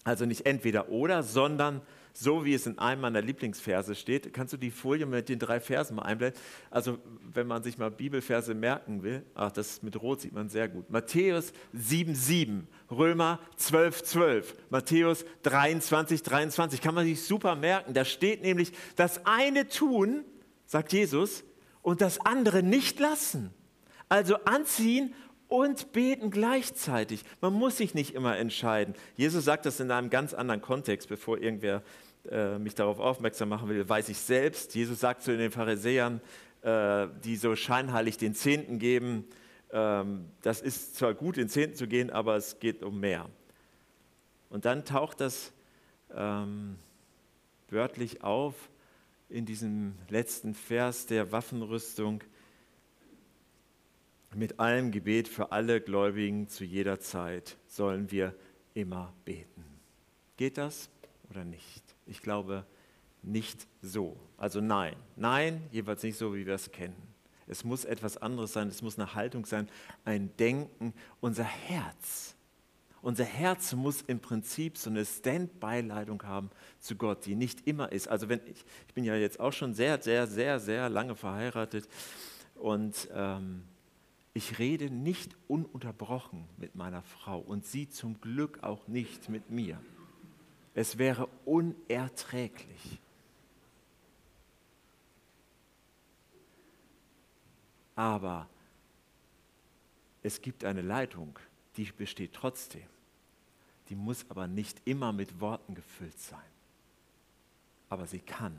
Also 0.03 0.25
nicht 0.25 0.45
entweder 0.45 0.89
oder, 0.89 1.23
sondern 1.23 1.81
so 2.13 2.43
wie 2.43 2.53
es 2.53 2.65
in 2.65 2.79
einem 2.79 3.01
meiner 3.01 3.21
Lieblingsverse 3.21 3.95
steht. 3.95 4.33
Kannst 4.33 4.53
du 4.53 4.57
die 4.57 4.71
Folie 4.71 5.05
mit 5.05 5.29
den 5.29 5.39
drei 5.39 5.59
Versen 5.59 5.95
mal 5.95 6.03
einblenden? 6.03 6.39
Also, 6.69 6.97
wenn 7.33 7.47
man 7.47 7.63
sich 7.63 7.77
mal 7.77 7.91
Bibelverse 7.91 8.53
merken 8.53 9.03
will, 9.03 9.23
ach, 9.35 9.51
das 9.51 9.81
mit 9.83 10.01
Rot 10.01 10.21
sieht 10.21 10.33
man 10.33 10.49
sehr 10.49 10.67
gut. 10.67 10.89
Matthäus 10.89 11.53
7,7, 11.75 12.63
Römer 12.91 13.39
12,12, 13.57 14.03
12, 14.03 14.55
Matthäus 14.69 15.25
23, 15.43 16.23
23. 16.23 16.81
Kann 16.81 16.95
man 16.95 17.05
sich 17.05 17.23
super 17.23 17.55
merken. 17.55 17.93
Da 17.93 18.05
steht 18.05 18.41
nämlich, 18.41 18.73
das 18.95 19.25
eine 19.25 19.67
tun, 19.67 20.25
sagt 20.65 20.93
Jesus, 20.93 21.43
und 21.81 22.01
das 22.01 22.19
andere 22.25 22.63
nicht 22.63 22.99
lassen. 22.99 23.53
Also 24.09 24.35
anziehen 24.45 25.13
und 25.49 25.91
beten 25.91 26.31
gleichzeitig. 26.31 27.25
Man 27.41 27.53
muss 27.53 27.77
sich 27.77 27.93
nicht 27.93 28.13
immer 28.13 28.37
entscheiden. 28.37 28.93
Jesus 29.17 29.43
sagt 29.43 29.65
das 29.65 29.79
in 29.81 29.91
einem 29.91 30.09
ganz 30.09 30.33
anderen 30.33 30.61
Kontext, 30.61 31.09
bevor 31.09 31.39
irgendwer 31.39 31.81
äh, 32.29 32.57
mich 32.57 32.75
darauf 32.75 32.99
aufmerksam 32.99 33.49
machen 33.49 33.67
will, 33.67 33.89
weiß 33.89 34.07
ich 34.09 34.17
selbst. 34.19 34.75
Jesus 34.75 34.99
sagt 34.99 35.23
zu 35.23 35.35
den 35.35 35.51
Pharisäern, 35.51 36.21
äh, 36.61 37.07
die 37.23 37.35
so 37.35 37.55
scheinheilig 37.55 38.17
den 38.17 38.35
Zehnten 38.35 38.79
geben, 38.79 39.25
ähm, 39.71 40.25
das 40.41 40.61
ist 40.61 40.95
zwar 40.95 41.13
gut, 41.13 41.37
den 41.37 41.49
Zehnten 41.49 41.75
zu 41.75 41.87
gehen, 41.87 42.09
aber 42.09 42.35
es 42.35 42.59
geht 42.59 42.83
um 42.83 42.99
mehr. 42.99 43.27
Und 44.49 44.65
dann 44.65 44.85
taucht 44.85 45.19
das 45.19 45.51
ähm, 46.15 46.77
wörtlich 47.69 48.23
auf 48.23 48.55
in 49.29 49.45
diesem 49.45 49.93
letzten 50.09 50.53
Vers 50.53 51.05
der 51.05 51.31
Waffenrüstung 51.31 52.23
mit 54.35 54.59
allem 54.59 54.91
Gebet 54.91 55.27
für 55.27 55.51
alle 55.51 55.81
Gläubigen 55.81 56.47
zu 56.47 56.63
jeder 56.63 56.99
Zeit 56.99 57.57
sollen 57.67 58.11
wir 58.11 58.35
immer 58.73 59.13
beten. 59.25 59.65
Geht 60.37 60.57
das 60.57 60.89
oder 61.29 61.43
nicht? 61.43 61.83
Ich 62.05 62.21
glaube 62.21 62.65
nicht 63.21 63.67
so. 63.81 64.17
Also 64.37 64.61
nein, 64.61 64.95
nein, 65.15 65.61
jeweils 65.71 66.03
nicht 66.03 66.17
so, 66.17 66.33
wie 66.35 66.45
wir 66.45 66.53
es 66.53 66.71
kennen. 66.71 66.95
Es 67.47 67.63
muss 67.63 67.83
etwas 67.83 68.17
anderes 68.17 68.53
sein, 68.53 68.67
es 68.67 68.81
muss 68.81 68.97
eine 68.99 69.15
Haltung 69.15 69.45
sein, 69.45 69.67
ein 70.05 70.35
Denken, 70.37 70.93
unser 71.19 71.43
Herz. 71.43 72.35
Unser 73.01 73.23
Herz 73.23 73.73
muss 73.73 74.01
im 74.03 74.19
Prinzip 74.19 74.77
so 74.77 74.89
eine 74.89 75.05
Standby-Leitung 75.05 76.21
haben 76.23 76.51
zu 76.79 76.95
Gott, 76.95 77.25
die 77.25 77.35
nicht 77.35 77.65
immer 77.65 77.91
ist. 77.91 78.07
Also 78.07 78.29
wenn 78.29 78.41
ich, 78.45 78.65
ich 78.87 78.93
bin 78.93 79.03
ja 79.03 79.15
jetzt 79.15 79.39
auch 79.39 79.53
schon 79.53 79.73
sehr, 79.73 80.01
sehr, 80.01 80.27
sehr, 80.27 80.59
sehr 80.59 80.89
lange 80.89 81.15
verheiratet 81.15 81.87
und 82.55 83.07
ähm, 83.13 83.63
ich 84.33 84.59
rede 84.59 84.89
nicht 84.89 85.35
ununterbrochen 85.47 86.47
mit 86.57 86.75
meiner 86.75 87.01
Frau 87.01 87.39
und 87.39 87.65
sie 87.65 87.89
zum 87.89 88.21
Glück 88.21 88.63
auch 88.63 88.87
nicht 88.87 89.29
mit 89.29 89.49
mir. 89.49 89.81
Es 90.73 90.97
wäre 90.97 91.27
unerträglich. 91.45 93.01
Aber 97.95 98.47
es 100.21 100.41
gibt 100.41 100.63
eine 100.63 100.81
Leitung, 100.81 101.37
die 101.75 101.91
besteht 101.91 102.33
trotzdem. 102.33 102.87
Die 103.89 103.95
muss 103.95 104.25
aber 104.29 104.47
nicht 104.47 104.81
immer 104.85 105.11
mit 105.11 105.41
Worten 105.41 105.73
gefüllt 105.75 106.19
sein. 106.19 106.39
Aber 107.89 108.05
sie 108.05 108.19
kann. 108.19 108.57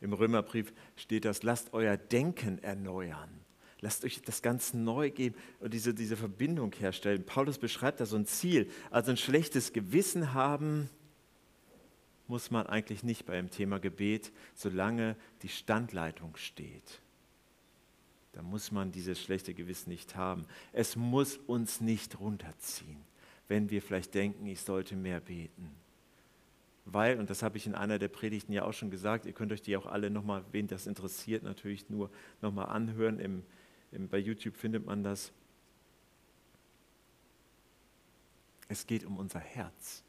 Im 0.00 0.12
Römerbrief 0.12 0.72
steht 0.96 1.24
das, 1.24 1.42
lasst 1.42 1.72
euer 1.72 1.96
Denken 1.96 2.62
erneuern. 2.62 3.30
Lasst 3.80 4.04
euch 4.04 4.20
das 4.22 4.42
ganz 4.42 4.74
neu 4.74 5.10
geben 5.10 5.36
und 5.58 5.72
diese, 5.72 5.94
diese 5.94 6.16
Verbindung 6.16 6.72
herstellen. 6.74 7.24
Paulus 7.24 7.58
beschreibt 7.58 8.00
da 8.00 8.06
so 8.06 8.16
ein 8.16 8.26
Ziel. 8.26 8.70
Also 8.90 9.10
ein 9.10 9.16
schlechtes 9.16 9.72
Gewissen 9.72 10.34
haben 10.34 10.90
muss 12.28 12.50
man 12.50 12.66
eigentlich 12.66 13.02
nicht 13.02 13.26
beim 13.26 13.50
Thema 13.50 13.80
Gebet, 13.80 14.32
solange 14.54 15.16
die 15.42 15.48
Standleitung 15.48 16.36
steht. 16.36 17.00
Da 18.32 18.42
muss 18.42 18.70
man 18.70 18.92
dieses 18.92 19.20
schlechte 19.20 19.54
Gewissen 19.54 19.90
nicht 19.90 20.14
haben. 20.14 20.46
Es 20.72 20.94
muss 20.94 21.38
uns 21.38 21.80
nicht 21.80 22.20
runterziehen, 22.20 23.02
wenn 23.48 23.70
wir 23.70 23.82
vielleicht 23.82 24.14
denken, 24.14 24.46
ich 24.46 24.60
sollte 24.60 24.94
mehr 24.94 25.20
beten. 25.20 25.79
Weil, 26.92 27.18
und 27.18 27.30
das 27.30 27.42
habe 27.42 27.56
ich 27.56 27.66
in 27.66 27.74
einer 27.74 27.98
der 27.98 28.08
Predigten 28.08 28.52
ja 28.52 28.64
auch 28.64 28.72
schon 28.72 28.90
gesagt, 28.90 29.24
ihr 29.24 29.32
könnt 29.32 29.52
euch 29.52 29.62
die 29.62 29.76
auch 29.76 29.86
alle 29.86 30.10
nochmal, 30.10 30.44
wen 30.50 30.66
das 30.66 30.86
interessiert, 30.86 31.44
natürlich 31.44 31.88
nur 31.88 32.10
nochmal 32.42 32.66
anhören. 32.66 33.20
Im, 33.20 33.44
im, 33.92 34.08
bei 34.08 34.18
YouTube 34.18 34.56
findet 34.56 34.84
man 34.84 35.04
das. 35.04 35.32
Es 38.68 38.86
geht 38.86 39.04
um 39.04 39.18
unser 39.18 39.38
Herz. 39.38 40.02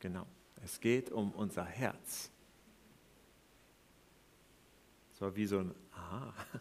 Genau, 0.00 0.26
es 0.64 0.80
geht 0.80 1.10
um 1.10 1.32
unser 1.32 1.64
Herz. 1.64 2.30
So 5.12 5.36
wie 5.36 5.46
so 5.46 5.58
ein 5.58 5.74
Aha. 5.92 6.34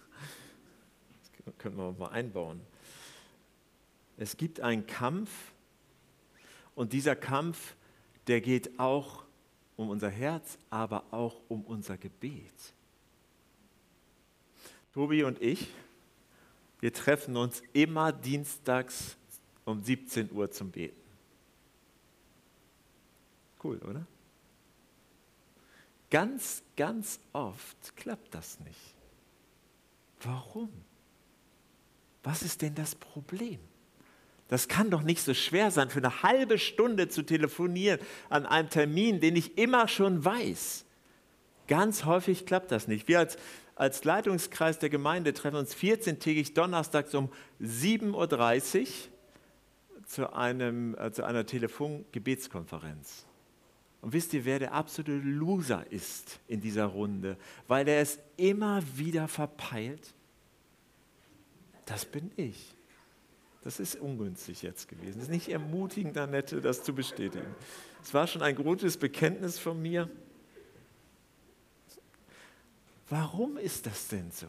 Das 1.43 1.58
können 1.58 1.75
wir 1.75 1.91
mal 1.93 2.10
einbauen. 2.10 2.62
Es 4.15 4.38
gibt 4.38 4.60
einen 4.60 4.86
Kampf 4.86 5.31
und 6.75 6.93
dieser 6.93 7.15
Kampf, 7.15 7.75
der 8.31 8.39
geht 8.39 8.79
auch 8.79 9.25
um 9.75 9.89
unser 9.89 10.09
Herz, 10.09 10.57
aber 10.69 11.03
auch 11.11 11.41
um 11.50 11.65
unser 11.65 11.97
Gebet. 11.97 12.73
Tobi 14.93 15.25
und 15.25 15.41
ich, 15.41 15.67
wir 16.79 16.93
treffen 16.93 17.35
uns 17.35 17.61
immer 17.73 18.13
dienstags 18.13 19.17
um 19.65 19.83
17 19.83 20.31
Uhr 20.31 20.50
zum 20.50 20.71
Beten. 20.71 20.95
Cool, 23.61 23.79
oder? 23.79 24.07
Ganz, 26.09 26.63
ganz 26.77 27.19
oft 27.33 27.97
klappt 27.97 28.33
das 28.33 28.61
nicht. 28.61 28.95
Warum? 30.21 30.71
Was 32.23 32.43
ist 32.43 32.61
denn 32.61 32.75
das 32.75 32.95
Problem? 32.95 33.59
Das 34.51 34.67
kann 34.67 34.89
doch 34.89 35.03
nicht 35.03 35.22
so 35.24 35.34
schwer 35.34 35.72
sein, 35.72 35.89
für 35.89 36.00
eine 36.00 36.24
halbe 36.24 36.60
Stunde 36.60 37.08
zu 37.08 37.24
telefonieren 37.24 38.01
an 38.29 38.46
einem 38.46 38.70
Termin, 38.70 39.22
den 39.22 39.38
ich 39.38 39.58
immer 39.58 39.88
schon 39.88 40.25
weiß. 40.25 40.84
Ganz 41.70 42.03
häufig 42.03 42.46
klappt 42.46 42.70
das 42.70 42.89
nicht. 42.89 43.08
Wir 43.08 43.20
als, 43.20 43.38
als 43.75 44.03
Leitungskreis 44.03 44.77
der 44.77 44.89
Gemeinde 44.89 45.34
treffen 45.34 45.55
uns 45.55 45.74
14-tägig 45.74 46.53
donnerstags 46.53 47.15
um 47.15 47.31
7.30 47.62 48.81
Uhr 48.81 48.88
zu, 50.05 50.34
einem, 50.34 50.98
äh, 50.98 51.13
zu 51.13 51.24
einer 51.24 51.46
Telefongebetskonferenz. 51.46 53.25
Und 54.01 54.12
wisst 54.12 54.34
ihr, 54.34 54.43
wer 54.43 54.60
der 54.60 54.74
absolute 54.74 55.13
Loser 55.13 55.89
ist 55.89 56.41
in 56.50 56.60
dieser 56.60 56.88
Runde, 56.88 57.38
weil 57.70 57.88
er 57.88 58.01
es 58.01 58.20
immer 58.36 58.84
wieder 58.98 59.29
verpeilt? 59.29 60.13
Das 61.86 62.03
bin 62.03 62.31
ich. 62.36 62.75
Das 63.63 63.80
ist 63.80 63.96
ungünstig 63.96 64.63
jetzt 64.63 64.88
gewesen. 64.88 65.20
Es 65.20 65.25
ist 65.25 65.32
nicht 65.32 65.50
ermutigend, 65.50 66.18
Annette, 66.18 66.62
das 66.62 66.84
zu 66.84 66.94
bestätigen. 66.94 67.56
Es 68.01 68.13
war 68.13 68.25
schon 68.25 68.41
ein 68.41 68.56
gutes 68.56 68.98
Bekenntnis 68.98 69.60
von 69.60 69.80
mir. 69.82 70.10
Warum 73.10 73.58
ist 73.58 73.86
das 73.86 74.08
denn 74.08 74.32
so? 74.32 74.48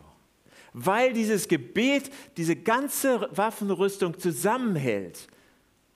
Weil 0.73 1.13
dieses 1.13 1.49
Gebet 1.49 2.11
diese 2.37 2.57
ganze 2.57 3.29
Waffenrüstung 3.33 4.19
zusammenhält, 4.19 5.29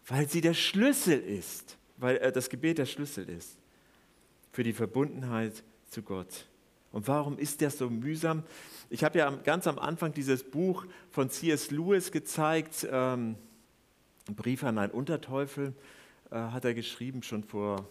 weil 0.06 0.28
sie 0.28 0.42
der 0.42 0.54
Schlüssel 0.54 1.18
ist 1.18 1.76
weil 1.96 2.16
äh, 2.18 2.32
das 2.32 2.48
Gebet 2.48 2.78
der 2.78 2.86
Schlüssel 2.86 3.28
ist 3.28 3.58
für 4.52 4.62
die 4.62 4.72
Verbundenheit 4.72 5.62
zu 5.90 6.02
Gott. 6.02 6.46
Und 6.96 7.08
warum 7.08 7.36
ist 7.36 7.60
das 7.60 7.76
so 7.76 7.90
mühsam? 7.90 8.42
Ich 8.88 9.04
habe 9.04 9.18
ja 9.18 9.28
ganz 9.30 9.66
am 9.66 9.78
Anfang 9.78 10.14
dieses 10.14 10.42
Buch 10.42 10.86
von 11.10 11.28
C.S. 11.28 11.70
Lewis 11.70 12.10
gezeigt, 12.10 12.88
ähm, 12.90 13.36
Brief 14.34 14.64
an 14.64 14.78
einen 14.78 14.92
Unterteufel, 14.92 15.74
äh, 16.30 16.36
hat 16.36 16.64
er 16.64 16.72
geschrieben, 16.72 17.22
schon 17.22 17.44
vor 17.44 17.86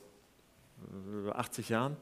äh, 1.28 1.30
80 1.30 1.70
Jahren. 1.70 1.98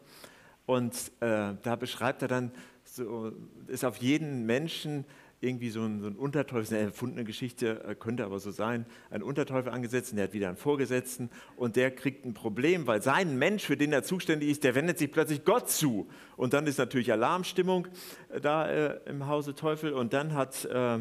Und 0.65 0.95
äh, 1.19 1.55
da 1.61 1.75
beschreibt 1.75 2.21
er 2.21 2.29
dann, 2.29 2.53
so, 2.85 3.33
ist 3.67 3.83
auf 3.83 3.97
jeden 3.97 4.45
Menschen 4.45 5.03
irgendwie 5.43 5.69
so 5.69 5.81
ein, 5.81 6.01
so 6.01 6.07
ein 6.07 6.15
Unterteufel, 6.15 6.75
eine 6.75 6.87
erfundene 6.87 7.23
Geschichte, 7.25 7.83
äh, 7.83 7.95
könnte 7.95 8.25
aber 8.25 8.39
so 8.39 8.51
sein, 8.51 8.85
ein 9.09 9.21
Unterteufel 9.21 9.71
angesetzt 9.71 10.11
und 10.11 10.17
der 10.17 10.25
hat 10.25 10.33
wieder 10.33 10.47
einen 10.47 10.57
Vorgesetzten 10.57 11.29
und 11.57 11.75
der 11.75 11.91
kriegt 11.91 12.25
ein 12.25 12.33
Problem, 12.33 12.87
weil 12.87 13.01
sein 13.01 13.37
Mensch, 13.37 13.63
für 13.63 13.77
den 13.77 13.91
er 13.93 14.03
zuständig 14.03 14.49
ist, 14.49 14.63
der 14.63 14.75
wendet 14.75 14.97
sich 14.97 15.11
plötzlich 15.11 15.45
Gott 15.45 15.69
zu. 15.69 16.07
Und 16.37 16.53
dann 16.53 16.65
ist 16.65 16.77
natürlich 16.77 17.11
Alarmstimmung 17.11 17.87
äh, 18.29 18.39
da 18.39 18.69
äh, 18.69 18.99
im 19.05 19.27
Hause 19.27 19.53
Teufel 19.55 19.93
und 19.93 20.13
dann 20.13 20.33
hat 20.33 20.65
äh, 20.65 20.99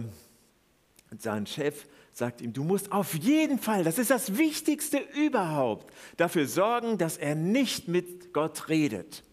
sein 1.18 1.46
Chef 1.46 1.86
sagt 2.14 2.42
ihm, 2.42 2.52
du 2.52 2.62
musst 2.62 2.92
auf 2.92 3.14
jeden 3.14 3.58
Fall, 3.58 3.84
das 3.84 3.98
ist 3.98 4.10
das 4.10 4.36
Wichtigste 4.36 4.98
überhaupt, 5.16 5.92
dafür 6.18 6.46
sorgen, 6.46 6.98
dass 6.98 7.16
er 7.16 7.34
nicht 7.34 7.88
mit 7.88 8.34
Gott 8.34 8.68
redet. 8.68 9.24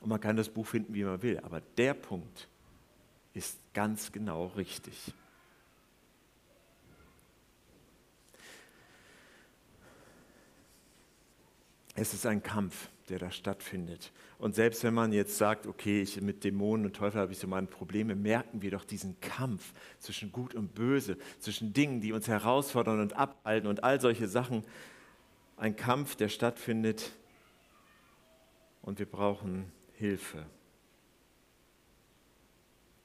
Und 0.00 0.08
man 0.08 0.20
kann 0.20 0.36
das 0.36 0.48
Buch 0.48 0.66
finden, 0.66 0.94
wie 0.94 1.04
man 1.04 1.22
will, 1.22 1.38
aber 1.40 1.60
der 1.76 1.94
Punkt 1.94 2.48
ist 3.34 3.58
ganz 3.74 4.12
genau 4.12 4.46
richtig. 4.56 5.12
Es 11.94 12.14
ist 12.14 12.26
ein 12.26 12.42
Kampf, 12.42 12.88
der 13.08 13.18
da 13.18 13.30
stattfindet. 13.30 14.12
Und 14.38 14.54
selbst 14.54 14.84
wenn 14.84 14.94
man 14.94 15.12
jetzt 15.12 15.36
sagt, 15.36 15.66
okay, 15.66 16.02
ich, 16.02 16.20
mit 16.20 16.44
Dämonen 16.44 16.86
und 16.86 16.94
Teufel 16.94 17.20
habe 17.20 17.32
ich 17.32 17.38
so 17.38 17.48
meine 17.48 17.66
Probleme, 17.66 18.14
merken 18.14 18.62
wir 18.62 18.70
doch 18.70 18.84
diesen 18.84 19.20
Kampf 19.20 19.72
zwischen 19.98 20.30
Gut 20.30 20.54
und 20.54 20.76
Böse, 20.76 21.18
zwischen 21.40 21.72
Dingen, 21.72 22.00
die 22.00 22.12
uns 22.12 22.28
herausfordern 22.28 23.00
und 23.00 23.14
abhalten 23.14 23.68
und 23.68 23.82
all 23.82 24.00
solche 24.00 24.28
Sachen. 24.28 24.64
Ein 25.56 25.74
Kampf, 25.74 26.14
der 26.14 26.28
stattfindet. 26.28 27.12
Und 28.82 29.00
wir 29.00 29.06
brauchen 29.06 29.72
Hilfe. 29.98 30.46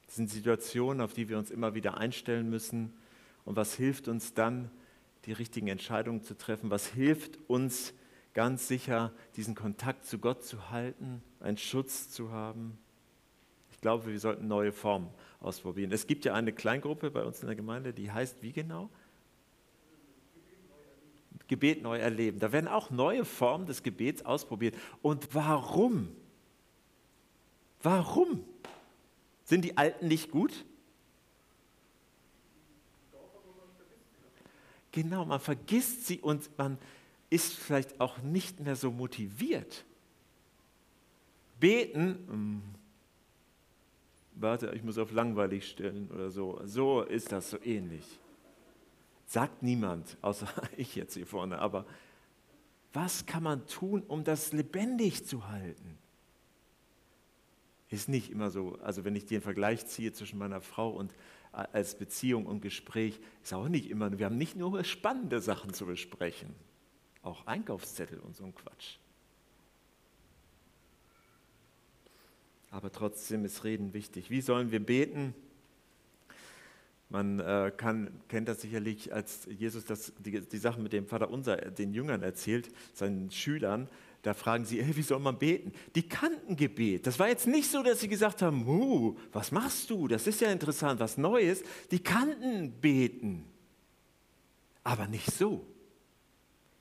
Das 0.06 0.16
sind 0.16 0.30
Situationen, 0.30 1.00
auf 1.00 1.12
die 1.12 1.28
wir 1.28 1.38
uns 1.38 1.50
immer 1.50 1.74
wieder 1.74 1.98
einstellen 1.98 2.48
müssen. 2.48 2.92
Und 3.44 3.56
was 3.56 3.74
hilft 3.74 4.06
uns 4.06 4.32
dann, 4.32 4.70
die 5.24 5.32
richtigen 5.32 5.66
Entscheidungen 5.66 6.22
zu 6.22 6.38
treffen? 6.38 6.70
Was 6.70 6.86
hilft 6.86 7.38
uns 7.48 7.94
ganz 8.32 8.68
sicher, 8.68 9.12
diesen 9.34 9.56
Kontakt 9.56 10.04
zu 10.04 10.18
Gott 10.18 10.44
zu 10.44 10.70
halten, 10.70 11.20
einen 11.40 11.56
Schutz 11.56 12.10
zu 12.10 12.30
haben? 12.30 12.78
Ich 13.72 13.80
glaube, 13.80 14.06
wir 14.06 14.20
sollten 14.20 14.46
neue 14.46 14.70
Formen 14.70 15.08
ausprobieren. 15.40 15.90
Es 15.90 16.06
gibt 16.06 16.24
ja 16.24 16.34
eine 16.34 16.52
Kleingruppe 16.52 17.10
bei 17.10 17.24
uns 17.24 17.40
in 17.40 17.48
der 17.48 17.56
Gemeinde, 17.56 17.92
die 17.92 18.12
heißt 18.12 18.40
wie 18.40 18.52
genau? 18.52 18.88
Gebet 21.48 21.82
neu 21.82 21.98
erleben. 21.98 22.38
Da 22.38 22.52
werden 22.52 22.68
auch 22.68 22.90
neue 22.90 23.24
Formen 23.24 23.66
des 23.66 23.82
Gebets 23.82 24.24
ausprobiert. 24.24 24.76
Und 25.02 25.34
warum? 25.34 26.08
Warum? 27.84 28.42
Sind 29.44 29.62
die 29.62 29.76
Alten 29.76 30.08
nicht 30.08 30.30
gut? 30.30 30.64
Genau, 34.90 35.26
man 35.26 35.38
vergisst 35.38 36.06
sie 36.06 36.18
und 36.20 36.48
man 36.56 36.78
ist 37.28 37.52
vielleicht 37.52 38.00
auch 38.00 38.18
nicht 38.18 38.60
mehr 38.60 38.74
so 38.74 38.90
motiviert. 38.90 39.84
Beten, 41.60 42.24
hm, 42.26 42.62
warte, 44.36 44.72
ich 44.74 44.82
muss 44.82 44.96
auf 44.96 45.12
langweilig 45.12 45.68
stellen 45.68 46.10
oder 46.10 46.30
so. 46.30 46.60
So 46.64 47.02
ist 47.02 47.32
das 47.32 47.50
so 47.50 47.58
ähnlich. 47.62 48.18
Sagt 49.26 49.62
niemand, 49.62 50.16
außer 50.22 50.48
ich 50.78 50.96
jetzt 50.96 51.14
hier 51.14 51.26
vorne, 51.26 51.58
aber 51.58 51.84
was 52.94 53.26
kann 53.26 53.42
man 53.42 53.66
tun, 53.66 54.02
um 54.08 54.24
das 54.24 54.52
lebendig 54.52 55.26
zu 55.26 55.48
halten? 55.48 55.98
Ist 57.94 58.08
nicht 58.08 58.32
immer 58.32 58.50
so. 58.50 58.76
Also 58.82 59.04
wenn 59.04 59.14
ich 59.14 59.24
den 59.24 59.40
Vergleich 59.40 59.86
ziehe 59.86 60.12
zwischen 60.12 60.36
meiner 60.36 60.60
Frau 60.60 60.90
und 60.90 61.12
äh, 61.52 61.64
als 61.72 61.96
Beziehung 61.96 62.44
und 62.44 62.60
Gespräch, 62.60 63.20
ist 63.40 63.54
auch 63.54 63.68
nicht 63.68 63.88
immer. 63.88 64.18
Wir 64.18 64.26
haben 64.26 64.36
nicht 64.36 64.56
nur 64.56 64.82
spannende 64.82 65.40
Sachen 65.40 65.72
zu 65.72 65.86
besprechen, 65.86 66.56
auch 67.22 67.46
Einkaufszettel 67.46 68.18
und 68.18 68.34
so 68.34 68.46
ein 68.46 68.52
Quatsch. 68.52 68.96
Aber 72.72 72.90
trotzdem 72.90 73.44
ist 73.44 73.62
Reden 73.62 73.94
wichtig. 73.94 74.28
Wie 74.28 74.40
sollen 74.40 74.72
wir 74.72 74.84
beten? 74.84 75.32
Man 77.10 77.38
äh, 77.38 77.70
kann, 77.76 78.10
kennt 78.26 78.48
das 78.48 78.60
sicherlich, 78.60 79.14
als 79.14 79.46
Jesus 79.48 79.84
das, 79.84 80.12
die, 80.18 80.40
die 80.40 80.58
Sachen 80.58 80.82
mit 80.82 80.92
dem 80.92 81.06
Vater 81.06 81.30
Unser 81.30 81.58
den 81.58 81.92
Jüngern 81.92 82.24
erzählt, 82.24 82.74
seinen 82.92 83.30
Schülern, 83.30 83.88
da 84.24 84.34
fragen 84.34 84.64
sie, 84.64 84.96
wie 84.96 85.02
soll 85.02 85.20
man 85.20 85.38
beten? 85.38 85.72
Die 85.94 86.08
kannten 86.08 86.56
Gebet. 86.56 87.06
Das 87.06 87.18
war 87.18 87.28
jetzt 87.28 87.46
nicht 87.46 87.70
so, 87.70 87.82
dass 87.82 88.00
sie 88.00 88.08
gesagt 88.08 88.42
haben, 88.42 88.66
huh, 88.66 89.16
was 89.32 89.52
machst 89.52 89.90
du? 89.90 90.08
Das 90.08 90.26
ist 90.26 90.40
ja 90.40 90.50
interessant, 90.50 90.98
was 90.98 91.16
Neues. 91.16 91.62
Die 91.90 92.02
kannten 92.02 92.72
Beten. 92.80 93.44
Aber 94.82 95.06
nicht 95.06 95.30
so, 95.30 95.66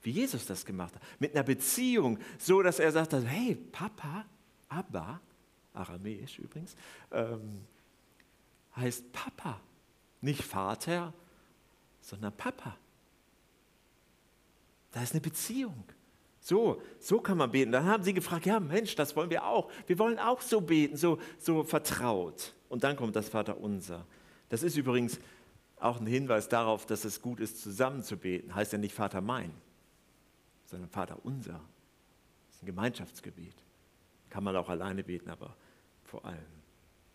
wie 0.02 0.12
Jesus 0.12 0.46
das 0.46 0.66
gemacht 0.66 0.96
hat. 0.96 1.02
Mit 1.20 1.36
einer 1.36 1.44
Beziehung, 1.44 2.18
so 2.40 2.62
dass 2.62 2.80
er 2.80 2.92
sagt, 2.92 3.14
hey, 3.14 3.56
Papa, 3.56 4.26
Abba, 4.70 5.22
aramäisch 5.74 6.40
übrigens, 6.40 6.76
ähm, 7.12 7.62
heißt 8.76 9.12
Papa, 9.12 9.60
nicht 10.22 10.42
Vater 10.42 11.14
sondern 12.04 12.36
Papa. 12.36 12.78
Da 14.92 15.02
ist 15.02 15.14
eine 15.14 15.22
Beziehung. 15.22 15.84
So, 16.44 16.82
so 17.00 17.22
kann 17.22 17.38
man 17.38 17.52
beten. 17.52 17.72
Dann 17.72 17.86
haben 17.86 18.04
sie 18.04 18.14
gefragt, 18.14 18.46
ja 18.46 18.60
Mensch, 18.60 18.96
das 18.96 19.16
wollen 19.16 19.30
wir 19.30 19.46
auch. 19.46 19.72
Wir 19.88 19.98
wollen 19.98 20.20
auch 20.20 20.42
so 20.42 20.60
beten, 20.60 20.98
so, 20.98 21.18
so 21.40 21.64
vertraut. 21.64 22.54
Und 22.68 22.84
dann 22.84 22.98
kommt 22.98 23.16
das 23.16 23.30
Vaterunser. 23.30 24.06
Das 24.50 24.62
ist 24.62 24.76
übrigens 24.76 25.22
auch 25.80 26.02
ein 26.02 26.06
Hinweis 26.06 26.50
darauf, 26.50 26.86
dass 26.86 27.06
es 27.06 27.22
gut 27.22 27.40
ist, 27.40 27.62
zusammen 27.62 28.04
zu 28.04 28.18
beten. 28.18 28.54
Heißt 28.54 28.74
ja 28.74 28.78
nicht 28.78 28.94
Vater 28.94 29.22
mein, 29.22 29.54
sondern 30.66 30.90
Vater 30.90 31.18
unser. 31.24 31.62
Das 32.48 32.58
ist 32.58 32.64
ein 32.64 32.66
Gemeinschaftsgebet. 32.66 33.56
Kann 34.30 34.44
man 34.44 34.58
auch 34.58 34.68
alleine 34.68 35.02
beten, 35.02 35.30
aber 35.30 35.56
vor 36.04 36.26
allem. 36.26 36.40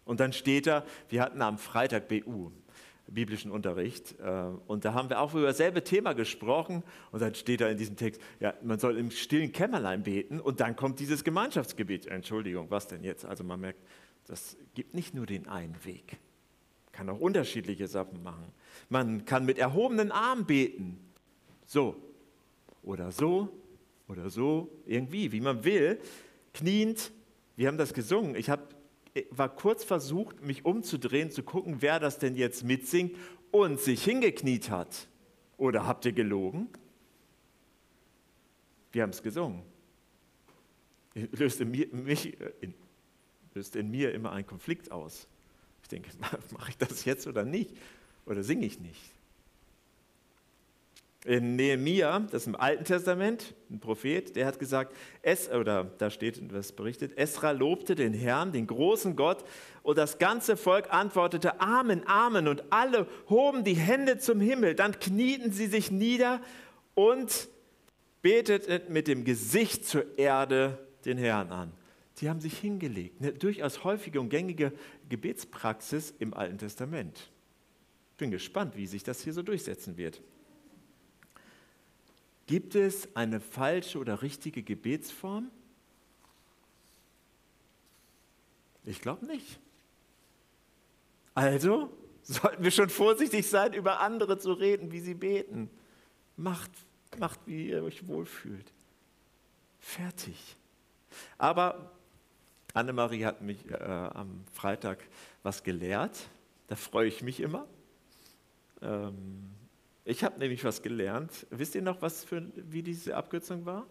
Und 0.07 0.21
dann 0.21 0.33
steht 0.33 0.67
da, 0.67 0.87
wir 1.11 1.21
hatten 1.21 1.43
am 1.43 1.59
Freitag 1.59 2.09
BU, 2.09 2.51
biblischen 3.09 3.51
Unterricht, 3.51 4.15
äh, 4.21 4.51
und 4.67 4.85
da 4.85 4.95
haben 4.95 5.09
wir 5.09 5.21
auch 5.21 5.35
über 5.35 5.47
dasselbe 5.47 5.83
Thema 5.83 6.13
gesprochen. 6.13 6.83
Und 7.11 7.21
dann 7.21 7.35
steht 7.35 7.61
da 7.61 7.69
in 7.69 7.79
diesem 7.79 7.97
Text, 7.97 8.21
ja, 8.41 8.55
man 8.63 8.79
soll 8.79 8.97
im 8.99 9.11
stillen 9.11 9.53
Kämmerlein 9.53 10.03
beten 10.03 10.41
und 10.41 10.61
dann 10.61 10.77
kommt 10.77 11.01
dieses 11.01 11.25
Gemeinschaftsgebet. 11.25 12.07
Entschuldigung, 12.07 12.71
was 12.71 12.87
denn 12.89 13.05
jetzt? 13.05 13.25
Also 13.25 13.45
man 13.45 13.61
merkt, 13.61 13.81
das 14.27 14.57
gibt 14.75 14.95
nicht 14.95 15.15
nur 15.15 15.27
den 15.27 15.49
einen 15.49 15.77
Weg 15.85 16.19
kann 16.99 17.11
auch 17.11 17.21
unterschiedliche 17.21 17.87
Sachen 17.87 18.25
machen. 18.25 18.53
Man 18.89 19.25
kann 19.25 19.45
mit 19.45 19.57
erhobenen 19.57 20.11
Armen 20.11 20.47
beten. 20.47 20.99
So 21.65 21.95
oder 22.83 23.13
so 23.13 23.51
oder 24.09 24.31
so, 24.31 24.69
irgendwie, 24.85 25.31
wie 25.31 25.41
man 25.41 25.63
will. 25.63 26.01
Kniend, 26.55 27.13
wir 27.55 27.69
haben 27.69 27.79
das 27.79 27.95
gesungen. 27.95 28.35
Ich 28.35 28.51
hab, 28.51 28.75
war 29.31 29.55
kurz 29.55 29.85
versucht, 29.85 30.43
mich 30.43 30.65
umzudrehen, 30.65 31.31
zu 31.31 31.43
gucken, 31.43 31.77
wer 31.81 32.01
das 32.01 32.19
denn 32.19 32.37
jetzt 32.37 32.65
mitsingt 32.65 33.17
und 33.51 33.81
sich 33.81 34.05
hingekniet 34.05 34.71
hat. 34.71 35.09
Oder 35.57 35.87
habt 35.87 36.05
ihr 36.05 36.13
gelogen? 36.13 36.69
Wir 38.93 39.03
haben 39.03 39.11
es 39.11 39.23
gesungen. 39.23 39.63
Löst 41.15 41.61
in, 41.61 41.71
mir, 41.71 41.89
mich, 41.93 42.37
in, 42.61 42.75
löst 43.55 43.77
in 43.77 43.91
mir 43.91 44.13
immer 44.13 44.33
einen 44.33 44.47
Konflikt 44.47 44.91
aus. 44.93 45.27
Ich 45.83 45.89
denke, 45.89 46.11
mache 46.51 46.71
ich 46.71 46.79
das 46.79 47.05
jetzt 47.05 47.27
oder 47.27 47.45
nicht? 47.45 47.77
Oder 48.27 48.43
singe 48.43 48.67
ich 48.67 48.79
nicht? 48.79 49.18
In 51.29 51.57
Nehemia, 51.57 52.21
das 52.21 52.45
ist 52.45 52.47
im 52.47 52.57
Alten 52.57 52.85
Testament, 52.85 53.55
ein 53.69 53.81
Prophet, 53.81 54.35
der 54.35 54.47
hat 54.47 54.59
gesagt, 54.59 54.97
es, 55.21 55.51
oder 55.51 55.85
da 55.99 56.09
steht 56.09 56.41
was 56.55 56.73
berichtet, 56.73 57.19
Esra 57.19 57.51
lobte 57.51 57.95
den 57.95 58.15
Herrn, 58.15 58.51
den 58.51 58.67
großen 58.67 59.15
Gott, 59.15 59.45
und 59.83 59.99
das 59.99 60.17
ganze 60.17 60.57
Volk 60.57 60.91
antwortete 60.91 61.61
Amen, 61.61 62.01
Amen, 62.07 62.49
und 62.49 62.73
alle 62.73 63.07
hoben 63.29 63.63
die 63.63 63.75
Hände 63.75 64.17
zum 64.17 64.41
Himmel, 64.41 64.75
dann 64.75 64.99
knieten 64.99 65.53
sie 65.53 65.67
sich 65.67 65.91
nieder 65.91 66.41
und 66.95 67.51
beteten 68.23 68.91
mit 68.91 69.07
dem 69.07 69.25
Gesicht 69.25 69.85
zur 69.85 70.19
Erde 70.19 70.79
den 71.05 71.19
Herrn 71.19 71.53
an. 71.53 71.73
Die 72.23 72.31
haben 72.31 72.41
sich 72.41 72.57
hingelegt. 72.57 73.21
Eine 73.21 73.35
durchaus 73.35 73.85
häufige 73.85 74.19
und 74.19 74.31
gängige 74.31 74.73
Gebetspraxis 75.11 76.15
im 76.21 76.33
Alten 76.33 76.57
Testament. 76.57 77.31
Bin 78.17 78.31
gespannt, 78.31 78.77
wie 78.77 78.87
sich 78.87 79.03
das 79.05 79.21
hier 79.21 79.35
so 79.35 79.43
durchsetzen 79.43 79.99
wird. 79.99 80.23
Gibt 82.49 82.75
es 82.75 83.15
eine 83.15 83.41
falsche 83.41 83.99
oder 83.99 84.23
richtige 84.23 84.63
Gebetsform? 84.63 85.51
Ich 88.87 89.03
glaube 89.03 89.27
nicht. 89.27 89.61
Also 91.35 91.93
sollten 92.23 92.65
wir 92.65 92.71
schon 92.71 92.89
vorsichtig 92.89 93.47
sein, 93.47 93.75
über 93.75 94.01
andere 94.01 94.39
zu 94.39 94.55
reden, 94.55 94.91
wie 94.93 95.01
sie 95.01 95.13
beten. 95.13 95.69
Macht, 96.39 96.71
macht 97.19 97.39
wie 97.45 97.69
ihr 97.69 97.83
euch 97.83 98.09
wohlfühlt. 98.09 98.73
Fertig. 99.79 100.57
Aber 101.37 101.93
Annemarie 102.73 103.27
hat 103.27 103.43
mich 103.43 103.59
äh, 103.71 103.75
am 103.75 104.43
Freitag 104.55 105.07
was 105.43 105.63
gelehrt. 105.63 106.19
Da 106.69 106.77
freue 106.77 107.09
ich 107.09 107.23
mich 107.23 107.41
immer. 107.41 107.67
Ähm, 108.81 109.51
ich 110.09 110.25
habe 110.25 110.39
nämlich 110.39 110.65
was 110.65 110.81
gelernt. 110.81 111.47
Wisst 111.51 111.75
ihr 111.75 111.83
noch, 111.83 112.01
was 112.01 112.25
für, 112.25 112.43
wie 112.55 112.83
diese 112.83 113.15
Abkürzung 113.15 113.67
war? 113.67 113.85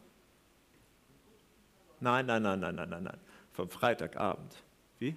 Nein, 1.99 2.25
nein, 2.25 2.41
nein, 2.41 2.59
nein, 2.59 2.73
nein, 2.73 2.89
nein, 2.89 3.03
nein. 3.03 3.19
Vom 3.51 3.69
Freitagabend. 3.69 4.55
Wie? 4.97 5.15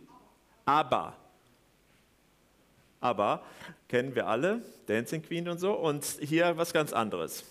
Aber. 0.67 1.17
Aber 3.01 3.43
kennen 3.89 4.15
wir 4.15 4.27
alle, 4.27 4.61
Dancing 4.85 5.23
Queen 5.23 5.49
und 5.49 5.59
so. 5.59 5.73
Und 5.73 6.05
hier 6.05 6.59
was 6.59 6.75
ganz 6.75 6.93
anderes. 6.93 7.45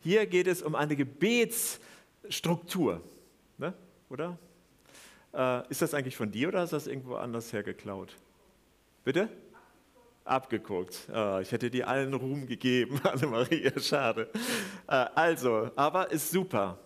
Hier 0.00 0.26
geht 0.26 0.46
es 0.46 0.62
um 0.62 0.76
eine 0.76 0.94
Gebetsstruktur. 0.94 3.00
Ne? 3.58 3.74
Oder? 4.08 4.38
Äh, 5.34 5.68
ist 5.70 5.82
das 5.82 5.92
eigentlich 5.92 6.16
von 6.16 6.30
dir 6.30 6.46
oder 6.46 6.62
ist 6.62 6.72
das 6.72 6.86
irgendwo 6.86 7.16
anders 7.16 7.52
hergeklaut? 7.52 8.14
Bitte? 9.02 9.28
Abgeguckt. 10.24 11.08
Äh, 11.12 11.42
ich 11.42 11.52
hätte 11.52 11.70
dir 11.70 11.88
allen 11.88 12.14
Ruhm 12.14 12.46
gegeben, 12.46 13.00
Annemarie, 13.04 13.72
schade. 13.80 14.28
Äh, 14.86 15.06
also, 15.14 15.70
aber 15.76 16.10
ist 16.10 16.30
super. 16.30 16.78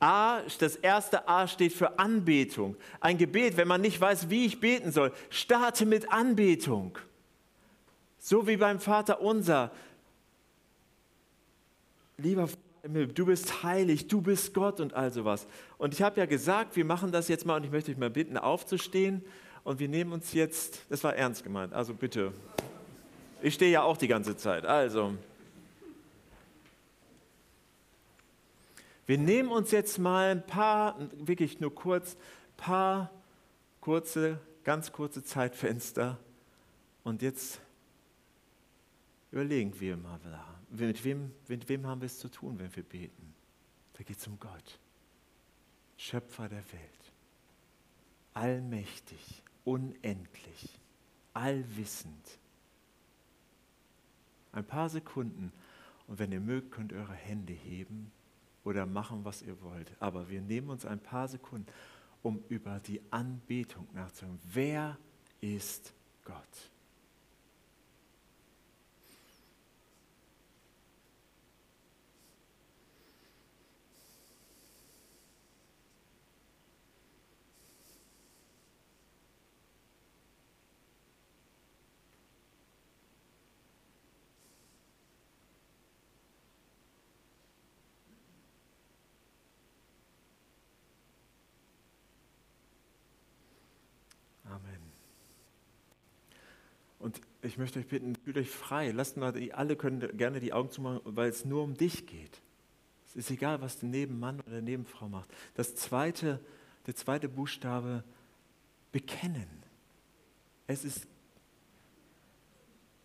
A, 0.00 0.42
das 0.58 0.76
erste 0.76 1.26
A 1.28 1.46
steht 1.46 1.72
für 1.72 1.98
Anbetung. 1.98 2.76
Ein 3.00 3.16
Gebet, 3.16 3.56
wenn 3.56 3.68
man 3.68 3.80
nicht 3.80 4.00
weiß, 4.00 4.28
wie 4.28 4.46
ich 4.46 4.60
beten 4.60 4.92
soll, 4.92 5.12
starte 5.30 5.86
mit 5.86 6.12
Anbetung. 6.12 6.98
So 8.18 8.46
wie 8.46 8.56
beim 8.56 8.80
Vater 8.80 9.20
unser. 9.20 9.70
Lieber 12.18 12.48
Vater, 12.48 13.06
du 13.06 13.26
bist 13.26 13.62
heilig, 13.62 14.08
du 14.08 14.20
bist 14.20 14.52
Gott 14.52 14.80
und 14.80 14.92
all 14.92 15.10
sowas. 15.10 15.46
Und 15.78 15.94
ich 15.94 16.02
habe 16.02 16.20
ja 16.20 16.26
gesagt, 16.26 16.76
wir 16.76 16.84
machen 16.84 17.12
das 17.12 17.28
jetzt 17.28 17.46
mal 17.46 17.56
und 17.56 17.64
ich 17.64 17.70
möchte 17.70 17.90
dich 17.90 17.98
mal 17.98 18.10
bitten, 18.10 18.36
aufzustehen 18.36 19.24
und 19.64 19.78
wir 19.78 19.88
nehmen 19.88 20.12
uns 20.12 20.32
jetzt, 20.32 20.82
das 20.90 21.02
war 21.02 21.16
ernst 21.16 21.42
gemeint, 21.42 21.72
also 21.72 21.94
bitte. 21.94 22.32
Ich 23.42 23.54
stehe 23.54 23.70
ja 23.70 23.82
auch 23.82 23.96
die 23.96 24.08
ganze 24.08 24.36
Zeit, 24.36 24.64
also. 24.64 25.14
Wir 29.06 29.18
nehmen 29.18 29.50
uns 29.50 29.70
jetzt 29.70 29.98
mal 29.98 30.30
ein 30.30 30.46
paar, 30.46 30.96
wirklich 31.12 31.60
nur 31.60 31.74
kurz, 31.74 32.16
paar 32.56 33.10
kurze, 33.80 34.38
ganz 34.62 34.92
kurze 34.92 35.22
Zeitfenster 35.22 36.18
und 37.02 37.20
jetzt 37.20 37.60
überlegen 39.30 39.78
wir 39.78 39.96
mal. 39.96 40.18
Mit 40.70 41.04
wem, 41.04 41.32
mit 41.48 41.68
wem 41.68 41.86
haben 41.86 42.00
wir 42.00 42.06
es 42.06 42.18
zu 42.18 42.28
tun, 42.28 42.58
wenn 42.58 42.74
wir 42.74 42.82
beten? 42.82 43.34
Da 43.92 44.02
geht 44.02 44.16
es 44.16 44.26
um 44.26 44.38
Gott, 44.40 44.78
Schöpfer 45.96 46.48
der 46.48 46.64
Welt, 46.72 47.12
allmächtig, 48.32 49.42
unendlich, 49.64 50.78
allwissend. 51.32 52.38
Ein 54.52 54.64
paar 54.64 54.88
Sekunden 54.88 55.52
und 56.06 56.18
wenn 56.18 56.32
ihr 56.32 56.40
mögt, 56.40 56.70
könnt 56.70 56.92
ihr 56.92 56.98
eure 56.98 57.14
Hände 57.14 57.52
heben 57.52 58.12
oder 58.62 58.86
machen, 58.86 59.24
was 59.24 59.42
ihr 59.42 59.60
wollt. 59.62 59.90
Aber 60.00 60.28
wir 60.28 60.40
nehmen 60.40 60.70
uns 60.70 60.84
ein 60.84 61.00
paar 61.00 61.28
Sekunden, 61.28 61.66
um 62.22 62.42
über 62.48 62.80
die 62.80 63.00
Anbetung 63.10 63.86
nachzudenken. 63.94 64.40
Wer 64.52 64.98
ist 65.40 65.92
Gott? 66.24 66.70
Und 97.04 97.20
ich 97.42 97.58
möchte 97.58 97.78
euch 97.78 97.86
bitten, 97.86 98.16
fühlt 98.16 98.38
euch 98.38 98.48
frei. 98.48 98.90
Lasst 98.90 99.18
mal, 99.18 99.34
alle 99.52 99.76
können 99.76 100.16
gerne 100.16 100.40
die 100.40 100.54
Augen 100.54 100.70
zumachen, 100.70 101.02
weil 101.04 101.28
es 101.28 101.44
nur 101.44 101.62
um 101.62 101.74
dich 101.74 102.06
geht. 102.06 102.40
Es 103.08 103.14
ist 103.14 103.30
egal, 103.30 103.60
was 103.60 103.78
der 103.78 103.90
Nebenmann 103.90 104.40
oder 104.40 104.52
der 104.52 104.62
Nebenfrau 104.62 105.10
macht. 105.10 105.28
Das 105.52 105.74
zweite, 105.74 106.40
der 106.86 106.96
zweite 106.96 107.28
Buchstabe, 107.28 108.04
bekennen. 108.90 109.46
Es 110.66 110.82
ist, 110.86 111.06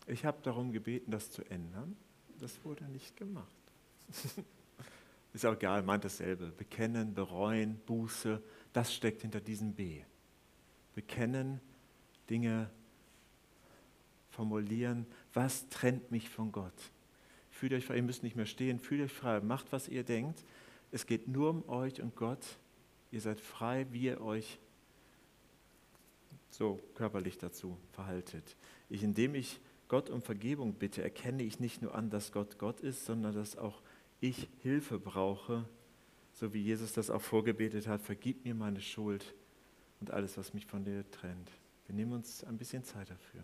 ich 0.07 0.23
habe 0.23 0.37
darum 0.43 0.71
gebeten, 0.71 1.11
das 1.11 1.29
zu 1.29 1.43
ändern. 1.51 1.97
Das 2.39 2.63
wurde 2.63 2.85
nicht 2.85 3.17
gemacht. 3.17 3.51
ist 5.33 5.45
auch 5.45 5.55
egal, 5.55 5.83
meint 5.83 6.05
dasselbe. 6.05 6.53
Bekennen, 6.57 7.13
bereuen, 7.13 7.81
Buße, 7.85 8.41
das 8.71 8.95
steckt 8.95 9.23
hinter 9.23 9.41
diesem 9.41 9.73
B. 9.73 10.03
Bekennen, 10.95 11.59
Dinge 12.29 12.69
formulieren, 14.39 15.05
was 15.33 15.67
trennt 15.67 16.11
mich 16.11 16.29
von 16.29 16.53
Gott. 16.53 16.91
Fühlt 17.51 17.73
euch 17.73 17.85
frei, 17.85 17.97
ihr 17.97 18.03
müsst 18.03 18.23
nicht 18.23 18.37
mehr 18.37 18.45
stehen, 18.45 18.79
fühlt 18.79 19.01
euch 19.01 19.11
frei, 19.11 19.41
macht, 19.41 19.73
was 19.73 19.89
ihr 19.89 20.05
denkt. 20.05 20.45
Es 20.93 21.05
geht 21.05 21.27
nur 21.27 21.49
um 21.49 21.67
euch 21.67 22.01
und 22.01 22.15
Gott. 22.15 22.45
Ihr 23.11 23.19
seid 23.19 23.41
frei, 23.41 23.85
wie 23.91 24.03
ihr 24.03 24.21
euch 24.21 24.57
so 26.51 26.79
körperlich 26.95 27.37
dazu 27.37 27.77
verhaltet. 27.91 28.55
Ich, 28.89 29.03
indem 29.03 29.35
ich 29.35 29.59
Gott 29.89 30.09
um 30.09 30.21
Vergebung 30.21 30.71
bitte, 30.71 31.03
erkenne 31.03 31.43
ich 31.43 31.59
nicht 31.59 31.81
nur 31.81 31.93
an, 31.93 32.09
dass 32.09 32.31
Gott 32.31 32.57
Gott 32.57 32.79
ist, 32.79 33.03
sondern 33.05 33.35
dass 33.35 33.57
auch 33.57 33.81
ich 34.21 34.47
Hilfe 34.59 34.99
brauche, 34.99 35.67
so 36.31 36.53
wie 36.53 36.61
Jesus 36.61 36.93
das 36.93 37.09
auch 37.09 37.21
vorgebetet 37.21 37.87
hat. 37.87 38.01
Vergib 38.01 38.45
mir 38.45 38.55
meine 38.55 38.79
Schuld 38.79 39.35
und 39.99 40.11
alles, 40.11 40.37
was 40.37 40.53
mich 40.53 40.65
von 40.65 40.85
dir 40.85 41.03
trennt. 41.11 41.51
Wir 41.87 41.95
nehmen 41.95 42.13
uns 42.13 42.45
ein 42.45 42.57
bisschen 42.57 42.85
Zeit 42.85 43.09
dafür. 43.09 43.43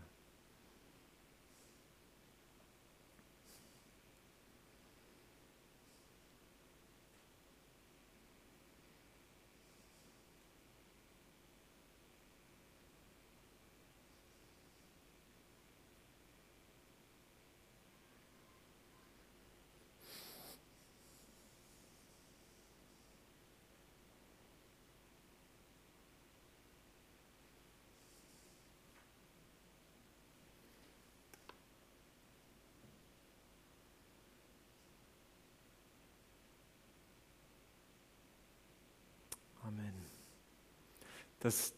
Das, 41.46 41.76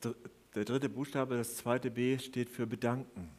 der 0.55 0.63
dritte 0.63 0.87
Buchstabe, 0.87 1.35
das 1.35 1.57
zweite 1.57 1.91
B, 1.91 2.17
steht 2.19 2.49
für 2.49 2.65
bedanken. 2.65 3.29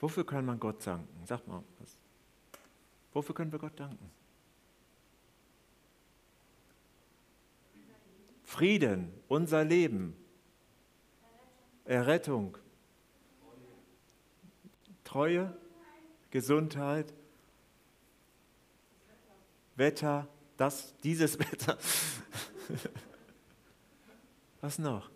Wofür 0.00 0.26
kann 0.26 0.44
man 0.44 0.58
Gott 0.58 0.84
danken? 0.84 1.24
Sag 1.26 1.46
mal 1.46 1.62
was. 1.78 1.96
Wofür 3.12 3.32
können 3.32 3.52
wir 3.52 3.60
Gott 3.60 3.78
danken? 3.78 4.10
Frieden, 8.42 9.12
unser 9.28 9.62
Leben, 9.62 10.16
Errettung, 11.84 12.58
Treue, 15.04 15.56
Gesundheit, 16.32 17.14
Wetter, 19.76 20.26
das, 20.56 20.96
dieses 21.04 21.38
Wetter. 21.38 21.78
Was 24.60 24.78
noch? 24.78 25.10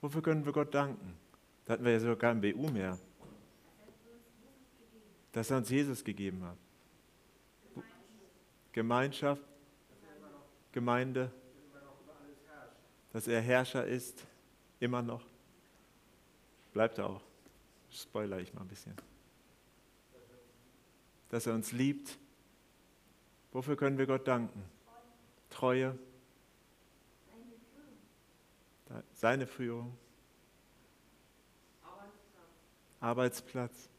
Wofür 0.00 0.22
können 0.22 0.44
wir 0.44 0.52
Gott 0.52 0.72
danken? 0.74 1.16
Da 1.64 1.74
hatten 1.74 1.84
wir 1.84 1.92
ja 1.92 2.00
sogar 2.00 2.16
kein 2.16 2.40
BU 2.40 2.68
mehr. 2.68 2.98
Dass 5.32 5.50
er 5.50 5.58
uns 5.58 5.68
Jesus 5.68 6.02
gegeben 6.02 6.42
hat. 6.44 6.56
Gemeinschaft, 8.72 9.42
Gemeinde, 10.72 11.30
dass 13.12 13.26
er 13.26 13.40
Herrscher 13.40 13.86
ist, 13.86 14.24
immer 14.80 15.02
noch. 15.02 15.24
Bleibt 16.72 16.98
er 16.98 17.06
auch. 17.10 17.22
Spoiler 17.90 18.38
ich 18.38 18.52
mal 18.54 18.60
ein 18.60 18.68
bisschen. 18.68 18.94
Dass 21.28 21.46
er 21.46 21.54
uns 21.54 21.72
liebt. 21.72 22.18
Wofür 23.52 23.76
können 23.76 23.98
wir 23.98 24.06
Gott 24.06 24.28
danken? 24.28 24.62
Treue, 25.50 25.98
seine 29.12 29.46
Führung. 29.46 29.96
Arbeitsplatz. 31.82 33.00
Arbeitsplatz. 33.00 33.90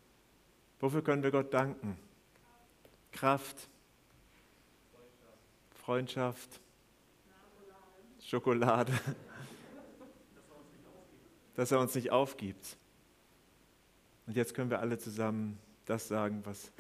Wofür 0.80 1.04
können 1.04 1.24
wir 1.24 1.32
Gott 1.32 1.54
danken? 1.54 1.98
Kraft. 3.12 3.68
Freundschaft. 5.72 6.62
Schokolade. 8.22 8.94
Dass 11.56 11.72
er 11.72 11.80
uns 11.80 11.96
nicht 11.96 12.12
aufgibt. 12.12 12.78
Und 14.28 14.36
jetzt 14.36 14.54
können 14.54 14.70
wir 14.70 14.80
alle 14.80 14.98
zusammen 14.98 15.58
das 15.86 16.08
sagen, 16.08 16.42
was 16.46 16.72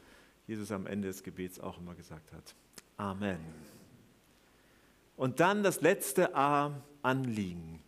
Jesus 0.45 0.71
am 0.71 0.85
Ende 0.85 1.07
des 1.07 1.23
Gebets 1.23 1.59
auch 1.59 1.79
immer 1.79 1.95
gesagt 1.95 2.31
hat. 2.31 2.55
Amen. 2.97 3.39
Und 5.17 5.39
dann 5.39 5.63
das 5.63 5.81
letzte 5.81 6.35
A, 6.35 6.79
Anliegen. 7.01 7.83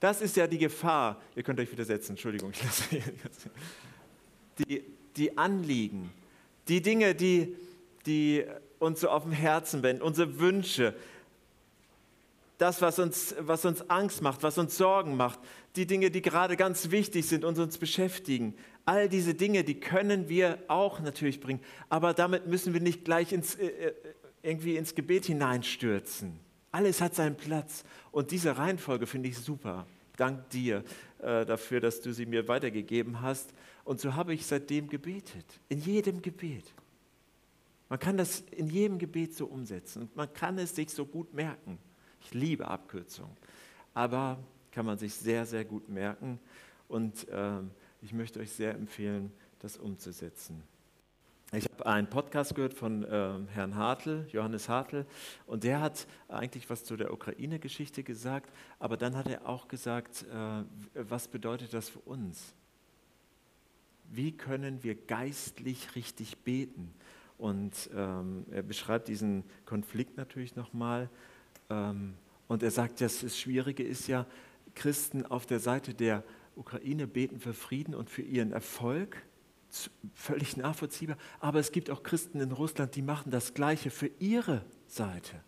Das 0.00 0.20
ist 0.20 0.36
ja 0.36 0.46
die 0.46 0.58
Gefahr. 0.58 1.20
Ihr 1.34 1.42
könnt 1.42 1.58
euch 1.58 1.70
widersetzen, 1.72 2.12
Entschuldigung. 2.12 2.52
Ich 2.52 2.62
lasse 2.62 2.84
die, 4.58 4.82
die 5.16 5.36
Anliegen, 5.36 6.12
die 6.68 6.82
Dinge, 6.82 7.14
die, 7.14 7.56
die 8.06 8.44
uns 8.78 9.00
so 9.00 9.08
auf 9.08 9.24
dem 9.24 9.32
Herzen 9.32 9.82
wenden, 9.82 10.02
unsere 10.02 10.38
Wünsche, 10.38 10.94
das, 12.58 12.82
was 12.82 12.98
uns, 12.98 13.34
was 13.38 13.64
uns 13.64 13.88
Angst 13.88 14.20
macht, 14.20 14.42
was 14.42 14.58
uns 14.58 14.76
Sorgen 14.76 15.16
macht, 15.16 15.38
die 15.76 15.86
Dinge, 15.86 16.10
die 16.10 16.22
gerade 16.22 16.56
ganz 16.56 16.90
wichtig 16.90 17.26
sind 17.26 17.44
und 17.44 17.58
uns 17.58 17.78
beschäftigen. 17.78 18.54
All 18.84 19.08
diese 19.08 19.34
Dinge, 19.34 19.62
die 19.62 19.78
können 19.78 20.28
wir 20.28 20.58
auch 20.66 20.98
natürlich 21.00 21.40
bringen, 21.40 21.60
aber 21.88 22.14
damit 22.14 22.46
müssen 22.46 22.72
wir 22.72 22.80
nicht 22.80 23.04
gleich 23.04 23.32
ins, 23.32 23.54
äh, 23.54 23.66
äh 23.66 23.92
irgendwie 24.40 24.76
ins 24.76 24.94
Gebet 24.94 25.26
hineinstürzen. 25.26 26.38
Alles 26.70 27.00
hat 27.00 27.14
seinen 27.14 27.36
Platz. 27.36 27.84
Und 28.12 28.30
diese 28.30 28.56
Reihenfolge 28.56 29.06
finde 29.06 29.28
ich 29.28 29.38
super. 29.38 29.86
Dank 30.16 30.50
dir 30.50 30.84
äh, 31.20 31.46
dafür, 31.46 31.80
dass 31.80 32.00
du 32.00 32.12
sie 32.12 32.26
mir 32.26 32.48
weitergegeben 32.48 33.20
hast. 33.22 33.52
Und 33.84 34.00
so 34.00 34.14
habe 34.14 34.34
ich 34.34 34.44
seitdem 34.46 34.88
gebetet. 34.88 35.60
In 35.68 35.80
jedem 35.80 36.20
Gebet. 36.20 36.74
Man 37.88 37.98
kann 37.98 38.16
das 38.16 38.40
in 38.50 38.66
jedem 38.66 38.98
Gebet 38.98 39.34
so 39.34 39.46
umsetzen. 39.46 40.02
Und 40.02 40.16
man 40.16 40.32
kann 40.32 40.58
es 40.58 40.74
sich 40.74 40.90
so 40.90 41.06
gut 41.06 41.32
merken. 41.32 41.78
Ich 42.20 42.34
liebe 42.34 42.68
Abkürzungen. 42.68 43.34
Aber 43.94 44.38
kann 44.72 44.84
man 44.84 44.98
sich 44.98 45.14
sehr, 45.14 45.46
sehr 45.46 45.64
gut 45.64 45.88
merken. 45.88 46.38
Und 46.88 47.28
äh, 47.28 47.60
ich 48.02 48.12
möchte 48.12 48.40
euch 48.40 48.52
sehr 48.52 48.74
empfehlen, 48.74 49.32
das 49.60 49.76
umzusetzen. 49.76 50.62
Ich 51.50 51.64
habe 51.64 51.86
einen 51.86 52.10
Podcast 52.10 52.54
gehört 52.54 52.74
von 52.74 53.04
äh, 53.04 53.32
Herrn 53.54 53.74
Hartl, 53.74 54.26
Johannes 54.30 54.68
Hartl, 54.68 55.06
und 55.46 55.64
der 55.64 55.80
hat 55.80 56.06
eigentlich 56.28 56.68
was 56.68 56.84
zu 56.84 56.94
der 56.94 57.10
Ukraine-Geschichte 57.10 58.02
gesagt, 58.02 58.52
aber 58.78 58.98
dann 58.98 59.16
hat 59.16 59.28
er 59.28 59.48
auch 59.48 59.66
gesagt, 59.66 60.26
äh, 60.30 60.64
was 60.92 61.26
bedeutet 61.26 61.72
das 61.72 61.88
für 61.88 62.00
uns? 62.00 62.52
Wie 64.10 64.32
können 64.32 64.82
wir 64.82 64.94
geistlich 64.94 65.96
richtig 65.96 66.36
beten? 66.44 66.92
Und 67.38 67.88
ähm, 67.94 68.44
er 68.50 68.62
beschreibt 68.62 69.08
diesen 69.08 69.42
Konflikt 69.64 70.18
natürlich 70.18 70.54
nochmal. 70.54 71.08
Ähm, 71.70 72.12
und 72.46 72.62
er 72.62 72.70
sagt, 72.70 73.00
dass 73.00 73.22
das 73.22 73.38
Schwierige 73.38 73.84
ist 73.84 74.06
ja, 74.06 74.26
Christen 74.74 75.24
auf 75.24 75.46
der 75.46 75.60
Seite 75.60 75.94
der 75.94 76.24
Ukraine 76.56 77.06
beten 77.06 77.40
für 77.40 77.54
Frieden 77.54 77.94
und 77.94 78.10
für 78.10 78.22
ihren 78.22 78.52
Erfolg 78.52 79.22
völlig 80.14 80.56
nachvollziehbar. 80.56 81.16
Aber 81.40 81.58
es 81.58 81.72
gibt 81.72 81.90
auch 81.90 82.02
Christen 82.02 82.40
in 82.40 82.52
Russland, 82.52 82.94
die 82.96 83.02
machen 83.02 83.30
das 83.30 83.54
Gleiche 83.54 83.90
für 83.90 84.10
ihre 84.18 84.64
Seite. 84.86 85.42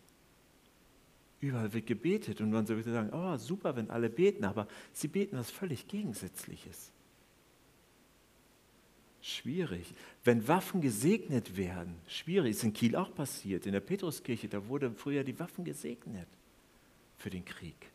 Überall 1.41 1.73
wird 1.73 1.87
gebetet 1.87 2.41
und 2.41 2.51
man 2.51 2.69
würde 2.69 2.93
sagen, 2.93 3.11
oh 3.13 3.37
super, 3.39 3.75
wenn 3.77 3.91
alle 3.91 4.11
beten, 4.11 4.45
aber 4.45 4.69
sie 4.93 5.09
beten 5.09 5.39
was 5.39 5.51
völlig 5.51 5.89
Gegensätzliches. 5.89 6.93
Schwierig. 9.23 9.95
Wenn 10.25 10.47
Waffen 10.49 10.81
gesegnet 10.81 11.57
werden, 11.57 11.97
schwierig, 12.07 12.53
ist 12.53 12.65
in 12.65 12.73
Kiel 12.73 12.97
auch 12.97 13.15
passiert, 13.15 13.67
in 13.67 13.73
der 13.73 13.81
Petruskirche, 13.81 14.49
da 14.49 14.67
wurden 14.67 14.95
früher 14.97 15.25
die 15.25 15.39
Waffen 15.39 15.65
gesegnet 15.65 16.29
für 17.17 17.31
den 17.31 17.45
Krieg. 17.45 17.91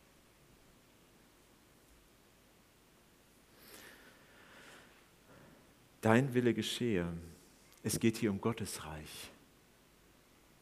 Dein 6.06 6.36
Wille 6.36 6.54
geschehe. 6.54 7.12
Es 7.82 8.00
geht 8.00 8.18
hier 8.18 8.30
um 8.30 8.40
Gottes 8.40 8.86
Reich. 8.86 9.32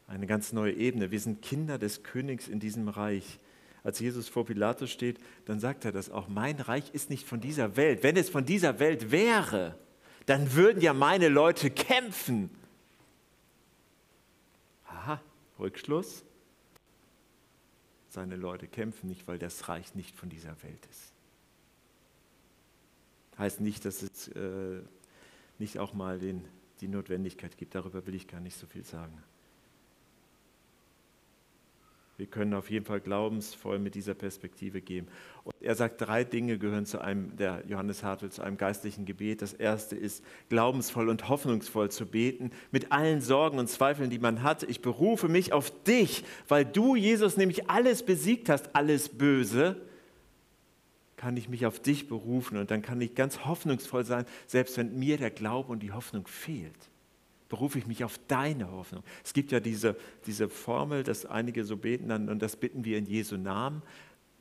Eine 0.07 0.25
ganz 0.25 0.53
neue 0.53 0.73
Ebene. 0.73 1.11
Wir 1.11 1.19
sind 1.19 1.41
Kinder 1.41 1.77
des 1.77 2.03
Königs 2.03 2.47
in 2.47 2.61
diesem 2.61 2.87
Reich. 2.87 3.39
Als 3.83 3.99
Jesus 3.99 4.29
vor 4.29 4.45
Pilatus 4.45 4.89
steht, 4.89 5.19
dann 5.45 5.59
sagt 5.59 5.83
er 5.83 5.91
das 5.91 6.09
auch. 6.09 6.29
Mein 6.29 6.61
Reich 6.61 6.93
ist 6.93 7.09
nicht 7.09 7.27
von 7.27 7.41
dieser 7.41 7.75
Welt. 7.75 8.03
Wenn 8.03 8.15
es 8.15 8.29
von 8.29 8.45
dieser 8.45 8.79
Welt 8.79 9.11
wäre, 9.11 9.77
dann 10.25 10.53
würden 10.53 10.81
ja 10.81 10.93
meine 10.93 11.27
Leute 11.27 11.69
kämpfen. 11.69 12.49
Aha, 14.85 15.21
Rückschluss. 15.59 16.23
Seine 18.07 18.37
Leute 18.37 18.67
kämpfen 18.67 19.09
nicht, 19.09 19.27
weil 19.27 19.39
das 19.39 19.67
Reich 19.67 19.93
nicht 19.95 20.15
von 20.15 20.29
dieser 20.29 20.61
Welt 20.63 20.87
ist. 20.89 21.11
Heißt 23.37 23.59
nicht, 23.59 23.83
dass 23.83 24.03
es 24.03 24.29
äh, 24.29 24.81
nicht 25.59 25.79
auch 25.79 25.93
mal 25.93 26.19
den, 26.19 26.45
die 26.81 26.87
Notwendigkeit 26.87 27.57
gibt. 27.57 27.75
Darüber 27.75 28.05
will 28.05 28.15
ich 28.15 28.27
gar 28.27 28.39
nicht 28.39 28.57
so 28.57 28.67
viel 28.67 28.83
sagen. 28.83 29.23
Wir 32.15 32.27
können 32.27 32.53
auf 32.53 32.69
jeden 32.69 32.85
Fall 32.85 33.01
glaubensvoll 33.01 33.79
mit 33.79 33.95
dieser 33.95 34.13
Perspektive 34.13 34.81
gehen. 34.81 35.07
Und 35.43 35.55
er 35.61 35.73
sagt, 35.73 35.99
drei 35.99 36.23
Dinge 36.23 36.59
gehören 36.59 36.85
zu 36.85 37.01
einem, 37.01 37.35
der 37.37 37.63
Johannes 37.67 38.03
Hartl, 38.03 38.29
zu 38.29 38.43
einem 38.43 38.57
geistlichen 38.57 39.05
Gebet. 39.05 39.41
Das 39.41 39.53
erste 39.53 39.95
ist, 39.95 40.23
glaubensvoll 40.47 41.09
und 41.09 41.27
hoffnungsvoll 41.27 41.89
zu 41.89 42.05
beten, 42.05 42.51
mit 42.71 42.91
allen 42.91 43.19
Sorgen 43.19 43.57
und 43.57 43.67
Zweifeln, 43.67 44.11
die 44.11 44.19
man 44.19 44.43
hat. 44.43 44.61
Ich 44.61 44.81
berufe 44.81 45.27
mich 45.27 45.53
auf 45.53 45.71
dich, 45.83 46.23
weil 46.47 46.65
du, 46.65 46.95
Jesus, 46.95 47.35
nämlich 47.35 47.69
alles 47.69 48.03
besiegt 48.03 48.47
hast, 48.47 48.75
alles 48.75 49.09
Böse, 49.09 49.81
kann 51.23 51.37
ich 51.37 51.47
mich 51.47 51.65
auf 51.65 51.79
dich 51.79 52.09
berufen 52.09 52.57
und 52.57 52.69
dann 52.69 52.81
kann 52.81 52.99
ich 52.99 53.15
ganz 53.15 53.45
hoffnungsvoll 53.45 54.03
sein, 54.03 54.25
selbst 54.45 54.75
wenn 54.77 54.99
mir 54.99 55.17
der 55.17 55.31
Glaube 55.31 55.71
und 55.71 55.81
die 55.81 55.93
Hoffnung 55.93 56.27
fehlt 56.27 56.89
berufe 57.53 57.77
ich 57.77 57.85
mich 57.85 58.03
auf 58.03 58.19
deine 58.27 58.71
Hoffnung. 58.71 59.03
Es 59.23 59.31
gibt 59.31 59.51
ja 59.51 59.59
diese, 59.59 59.95
diese 60.25 60.49
Formel, 60.49 61.03
dass 61.03 61.27
einige 61.27 61.63
so 61.65 61.77
beten 61.77 62.09
dann, 62.09 62.27
und 62.27 62.41
das 62.41 62.55
bitten 62.55 62.83
wir 62.83 62.97
in 62.97 63.05
Jesu 63.05 63.37
Namen. 63.37 63.83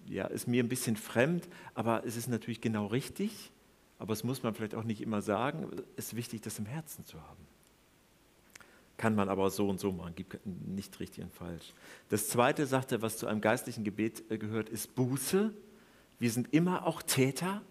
Ja, 0.06 0.24
ist 0.24 0.48
mir 0.48 0.64
ein 0.64 0.70
bisschen 0.70 0.96
fremd, 0.96 1.46
aber 1.74 2.06
es 2.06 2.16
ist 2.16 2.28
natürlich 2.28 2.62
genau 2.62 2.86
richtig. 2.86 3.52
Aber 3.98 4.14
es 4.14 4.24
muss 4.24 4.42
man 4.42 4.54
vielleicht 4.54 4.74
auch 4.74 4.84
nicht 4.84 5.02
immer 5.02 5.20
sagen. 5.20 5.68
Es 5.96 6.06
ist 6.06 6.16
wichtig, 6.16 6.40
das 6.40 6.58
im 6.58 6.64
Herzen 6.64 7.04
zu 7.04 7.20
haben. 7.20 7.46
Kann 8.96 9.14
man 9.14 9.28
aber 9.28 9.50
so 9.50 9.68
und 9.68 9.78
so 9.78 9.92
machen, 9.92 10.14
gibt 10.14 10.38
nicht 10.46 10.98
richtig 10.98 11.22
und 11.22 11.34
falsch. 11.34 11.74
Das 12.08 12.30
zweite 12.30 12.64
sagte, 12.64 13.02
was 13.02 13.18
zu 13.18 13.26
einem 13.26 13.42
geistlichen 13.42 13.84
Gebet 13.84 14.22
äh, 14.30 14.38
gehört, 14.38 14.70
ist 14.70 14.94
Buße. 14.94 15.52
Wir 16.18 16.30
sind 16.30 16.52
immer 16.52 16.86
auch 16.86 17.02
Täter. 17.02 17.62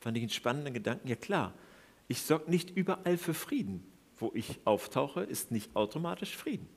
Fand 0.00 0.16
ich 0.16 0.22
einen 0.22 0.30
spannenden 0.30 0.74
Gedanken. 0.74 1.08
Ja 1.08 1.16
klar, 1.16 1.54
ich 2.08 2.22
sorge 2.22 2.50
nicht 2.50 2.70
überall 2.70 3.18
für 3.18 3.34
Frieden 3.34 3.84
wo 4.20 4.30
ich 4.34 4.60
auftauche, 4.64 5.22
ist 5.22 5.50
nicht 5.50 5.74
automatisch 5.74 6.36
Frieden. 6.36 6.68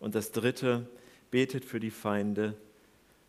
Und 0.00 0.14
das 0.14 0.32
Dritte, 0.32 0.88
betet 1.30 1.64
für 1.64 1.80
die 1.80 1.90
Feinde, 1.90 2.56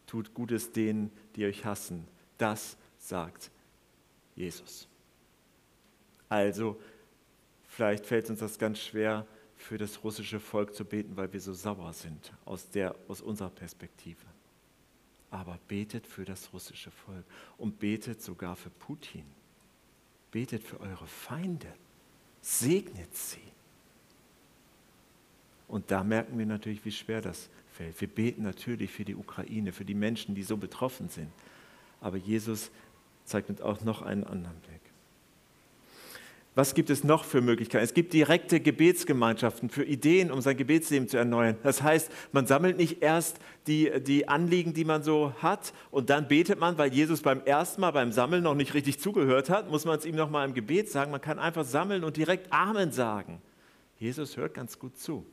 tut 0.06 0.34
Gutes 0.34 0.72
denen, 0.72 1.12
die 1.36 1.46
euch 1.46 1.66
hassen. 1.66 2.08
Das 2.38 2.78
sagt 2.98 3.52
Jesus. 4.36 4.88
Also, 6.30 6.80
vielleicht 7.68 8.06
fällt 8.06 8.30
uns 8.30 8.40
das 8.40 8.58
ganz 8.58 8.80
schwer, 8.80 9.26
für 9.56 9.78
das 9.78 10.04
russische 10.04 10.40
Volk 10.40 10.74
zu 10.74 10.86
beten, 10.86 11.18
weil 11.18 11.34
wir 11.34 11.42
so 11.42 11.52
sauer 11.52 11.92
sind 11.92 12.32
aus, 12.46 12.70
der, 12.70 12.96
aus 13.10 13.20
unserer 13.20 13.50
Perspektive. 13.50 14.26
Aber 15.32 15.60
betet 15.68 16.08
für 16.08 16.26
das 16.26 16.52
russische 16.54 16.92
Volk 16.92 17.26
und 17.58 17.80
betet 17.80 18.22
sogar 18.22 18.56
für 18.56 18.70
Putin. 18.72 19.26
Betet 20.32 20.64
für 20.64 20.80
eure 20.80 21.08
Feinde 21.08 21.74
segnet 22.42 23.16
sie. 23.16 23.40
Und 25.68 25.92
da 25.92 26.04
merken 26.04 26.38
wir 26.38 26.46
natürlich, 26.46 26.84
wie 26.86 26.92
schwer 26.92 27.22
das 27.22 27.50
fällt. 27.72 28.00
Wir 28.02 28.08
beten 28.08 28.44
natürlich 28.44 28.92
für 28.92 29.06
die 29.06 29.16
Ukraine, 29.16 29.72
für 29.72 29.86
die 29.86 29.94
Menschen, 29.94 30.34
die 30.34 30.44
so 30.44 30.58
betroffen 30.58 31.10
sind. 31.10 31.32
Aber 32.02 32.18
Jesus 32.18 32.72
zeigt 33.26 33.50
uns 33.50 33.62
auch 33.62 33.82
noch 33.82 34.02
einen 34.02 34.24
anderen 34.24 34.58
Weg. 34.64 34.82
Was 36.60 36.74
gibt 36.74 36.90
es 36.90 37.06
noch 37.06 37.24
für 37.24 37.40
Möglichkeiten? 37.40 37.86
Es 37.86 37.94
gibt 37.94 38.12
direkte 38.12 38.60
Gebetsgemeinschaften 38.60 39.70
für 39.70 39.86
Ideen, 39.86 40.30
um 40.30 40.42
sein 40.42 40.58
Gebetsleben 40.58 41.08
zu 41.08 41.16
erneuern. 41.16 41.56
Das 41.64 41.82
heißt, 41.82 42.12
man 42.34 42.48
sammelt 42.48 42.76
nicht 42.76 43.02
erst 43.02 43.38
die, 43.68 43.90
die 44.02 44.28
Anliegen, 44.28 44.74
die 44.74 44.84
man 44.84 45.02
so 45.02 45.32
hat, 45.42 45.72
und 45.90 46.10
dann 46.10 46.28
betet 46.28 46.60
man, 46.60 46.78
weil 46.78 46.94
Jesus 46.94 47.22
beim 47.22 47.42
ersten 47.46 47.80
Mal 47.80 47.92
beim 47.92 48.12
Sammeln 48.12 48.44
noch 48.44 48.56
nicht 48.56 48.74
richtig 48.74 49.00
zugehört 49.00 49.50
hat, 49.50 49.72
muss 49.72 49.86
man 49.86 50.00
es 50.00 50.06
ihm 50.06 50.18
noch 50.18 50.30
mal 50.30 50.44
im 50.44 50.54
Gebet 50.54 50.92
sagen. 50.92 51.12
Man 51.12 51.22
kann 51.22 51.40
einfach 51.40 51.64
sammeln 51.64 52.04
und 52.04 52.18
direkt 52.18 52.52
Amen 52.52 52.92
sagen. 52.92 53.42
Jesus 53.98 54.36
hört 54.36 54.54
ganz 54.54 54.78
gut 54.78 54.98
zu. 54.98 55.26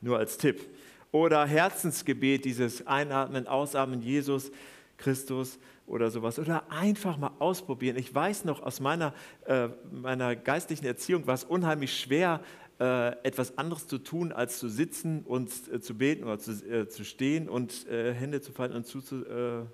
Nur 0.00 0.16
als 0.16 0.38
Tipp. 0.38 0.66
Oder 1.12 1.44
Herzensgebet, 1.44 2.46
dieses 2.46 2.86
Einatmen, 2.86 3.46
Ausatmen, 3.46 4.00
Jesus, 4.00 4.50
Christus, 4.96 5.58
oder 5.90 6.10
sowas. 6.10 6.38
Oder 6.38 6.70
einfach 6.70 7.18
mal 7.18 7.32
ausprobieren. 7.38 7.96
Ich 7.96 8.14
weiß 8.14 8.44
noch, 8.44 8.62
aus 8.62 8.80
meiner, 8.80 9.12
äh, 9.46 9.68
meiner 9.90 10.36
geistlichen 10.36 10.86
Erziehung 10.86 11.26
war 11.26 11.34
es 11.34 11.44
unheimlich 11.44 11.98
schwer, 11.98 12.40
äh, 12.78 13.10
etwas 13.24 13.58
anderes 13.58 13.86
zu 13.86 13.98
tun, 13.98 14.32
als 14.32 14.58
zu 14.58 14.68
sitzen 14.68 15.22
und 15.22 15.50
äh, 15.70 15.80
zu 15.80 15.98
beten 15.98 16.24
oder 16.24 16.38
zu, 16.38 16.52
äh, 16.52 16.88
zu 16.88 17.04
stehen 17.04 17.48
und 17.48 17.86
äh, 17.88 18.14
Hände 18.14 18.40
zu 18.40 18.52
falten 18.52 18.76
und 18.76 18.86
zu, 18.86 18.98
äh, 18.98 19.66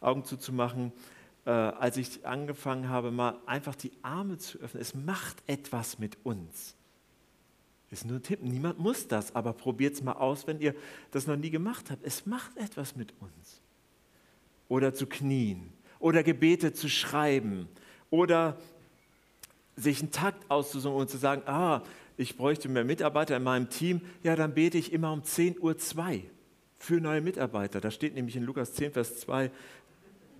Augen 0.00 0.24
zuzumachen. 0.24 0.92
als 1.44 1.96
ich 1.96 2.26
angefangen 2.26 2.90
habe, 2.90 3.10
mal 3.10 3.38
einfach 3.46 3.74
die 3.74 3.92
Arme 4.02 4.36
zu 4.36 4.58
öffnen. 4.58 4.82
Es 4.82 4.94
macht 4.94 5.42
etwas 5.46 5.98
mit 5.98 6.18
uns. 6.22 6.76
Ist 7.90 8.04
nur 8.04 8.18
ein 8.18 8.22
Tipp, 8.22 8.42
niemand 8.42 8.78
muss 8.78 9.08
das, 9.08 9.34
aber 9.34 9.54
probiert 9.54 9.94
es 9.94 10.02
mal 10.02 10.12
aus, 10.12 10.46
wenn 10.46 10.60
ihr 10.60 10.74
das 11.10 11.26
noch 11.26 11.36
nie 11.36 11.48
gemacht 11.48 11.90
habt. 11.90 12.04
Es 12.04 12.26
macht 12.26 12.54
etwas 12.58 12.96
mit 12.96 13.14
uns 13.20 13.62
oder 14.68 14.94
zu 14.94 15.06
knien 15.06 15.72
oder 15.98 16.22
Gebete 16.22 16.72
zu 16.72 16.88
schreiben 16.88 17.68
oder 18.10 18.56
sich 19.76 20.00
einen 20.00 20.10
Takt 20.10 20.50
auszusuchen 20.50 20.96
und 20.96 21.10
zu 21.10 21.18
sagen, 21.18 21.42
ah, 21.46 21.82
ich 22.16 22.36
bräuchte 22.36 22.68
mehr 22.68 22.84
Mitarbeiter 22.84 23.36
in 23.36 23.44
meinem 23.44 23.70
Team, 23.70 24.00
ja, 24.22 24.34
dann 24.34 24.54
bete 24.54 24.76
ich 24.76 24.92
immer 24.92 25.12
um 25.12 25.22
10.02 25.22 25.60
Uhr 25.60 26.22
für 26.78 27.00
neue 27.00 27.20
Mitarbeiter. 27.20 27.80
Da 27.80 27.90
steht 27.90 28.14
nämlich 28.14 28.36
in 28.36 28.42
Lukas 28.42 28.72
10, 28.74 28.92
Vers 28.92 29.20
2, 29.20 29.50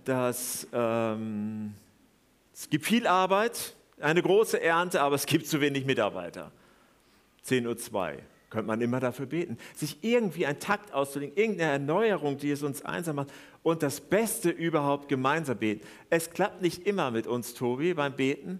dass 0.03 0.67
ähm, 0.73 1.73
es 2.53 2.69
gibt 2.69 2.85
viel 2.85 3.07
Arbeit, 3.07 3.75
eine 3.99 4.21
große 4.21 4.61
Ernte, 4.61 5.01
aber 5.01 5.15
es 5.15 5.25
gibt 5.25 5.47
zu 5.47 5.61
wenig 5.61 5.85
Mitarbeiter. 5.85 6.51
10.02 7.45 8.13
Uhr 8.15 8.21
könnte 8.49 8.67
man 8.67 8.81
immer 8.81 8.99
dafür 8.99 9.25
beten. 9.25 9.57
Sich 9.75 10.03
irgendwie 10.03 10.45
einen 10.45 10.59
Takt 10.59 10.93
auszulegen, 10.93 11.35
irgendeine 11.35 11.71
Erneuerung, 11.71 12.37
die 12.37 12.51
es 12.51 12.63
uns 12.63 12.83
einsam 12.83 13.17
macht 13.17 13.31
und 13.63 13.83
das 13.83 14.01
Beste 14.01 14.49
überhaupt 14.49 15.07
gemeinsam 15.09 15.57
beten. 15.57 15.85
Es 16.09 16.31
klappt 16.31 16.61
nicht 16.61 16.85
immer 16.85 17.11
mit 17.11 17.27
uns, 17.27 17.53
Tobi, 17.53 17.93
beim 17.93 18.15
Beten, 18.15 18.59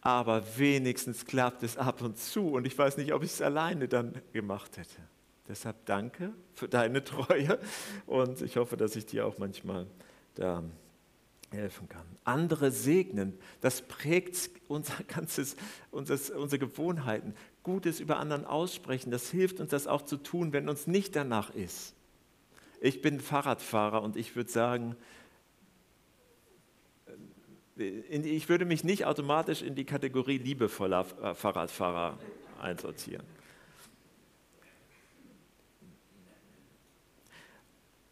aber 0.00 0.42
wenigstens 0.56 1.26
klappt 1.26 1.62
es 1.62 1.76
ab 1.76 2.02
und 2.02 2.18
zu 2.18 2.50
und 2.52 2.66
ich 2.66 2.76
weiß 2.78 2.96
nicht, 2.96 3.12
ob 3.12 3.22
ich 3.22 3.32
es 3.32 3.42
alleine 3.42 3.88
dann 3.88 4.14
gemacht 4.32 4.76
hätte. 4.76 5.02
Deshalb 5.48 5.86
danke 5.86 6.32
für 6.54 6.68
deine 6.68 7.02
Treue 7.02 7.58
und 8.06 8.42
ich 8.42 8.56
hoffe, 8.56 8.76
dass 8.76 8.96
ich 8.96 9.06
dir 9.06 9.26
auch 9.26 9.38
manchmal 9.38 9.86
da 10.34 10.62
helfen 11.50 11.88
kann. 11.88 12.04
Andere 12.24 12.70
segnen, 12.70 13.38
das 13.60 13.80
prägt 13.82 14.50
unser 14.68 15.02
ganzes, 15.04 15.56
unser, 15.90 16.18
unsere 16.36 16.58
Gewohnheiten. 16.58 17.34
Gutes 17.68 18.00
über 18.00 18.16
anderen 18.16 18.46
aussprechen, 18.46 19.10
das 19.10 19.30
hilft 19.30 19.60
uns 19.60 19.68
das 19.68 19.86
auch 19.86 20.00
zu 20.00 20.16
tun, 20.16 20.54
wenn 20.54 20.70
uns 20.70 20.86
nicht 20.86 21.14
danach 21.14 21.50
ist. 21.50 21.94
Ich 22.80 23.02
bin 23.02 23.20
Fahrradfahrer 23.20 24.00
und 24.00 24.16
ich 24.16 24.36
würde 24.36 24.50
sagen, 24.50 24.96
ich 27.76 28.48
würde 28.48 28.64
mich 28.64 28.84
nicht 28.84 29.04
automatisch 29.04 29.60
in 29.60 29.74
die 29.74 29.84
Kategorie 29.84 30.38
liebevoller 30.38 31.04
äh, 31.22 31.34
Fahrradfahrer 31.34 32.18
einsortieren. 32.58 33.26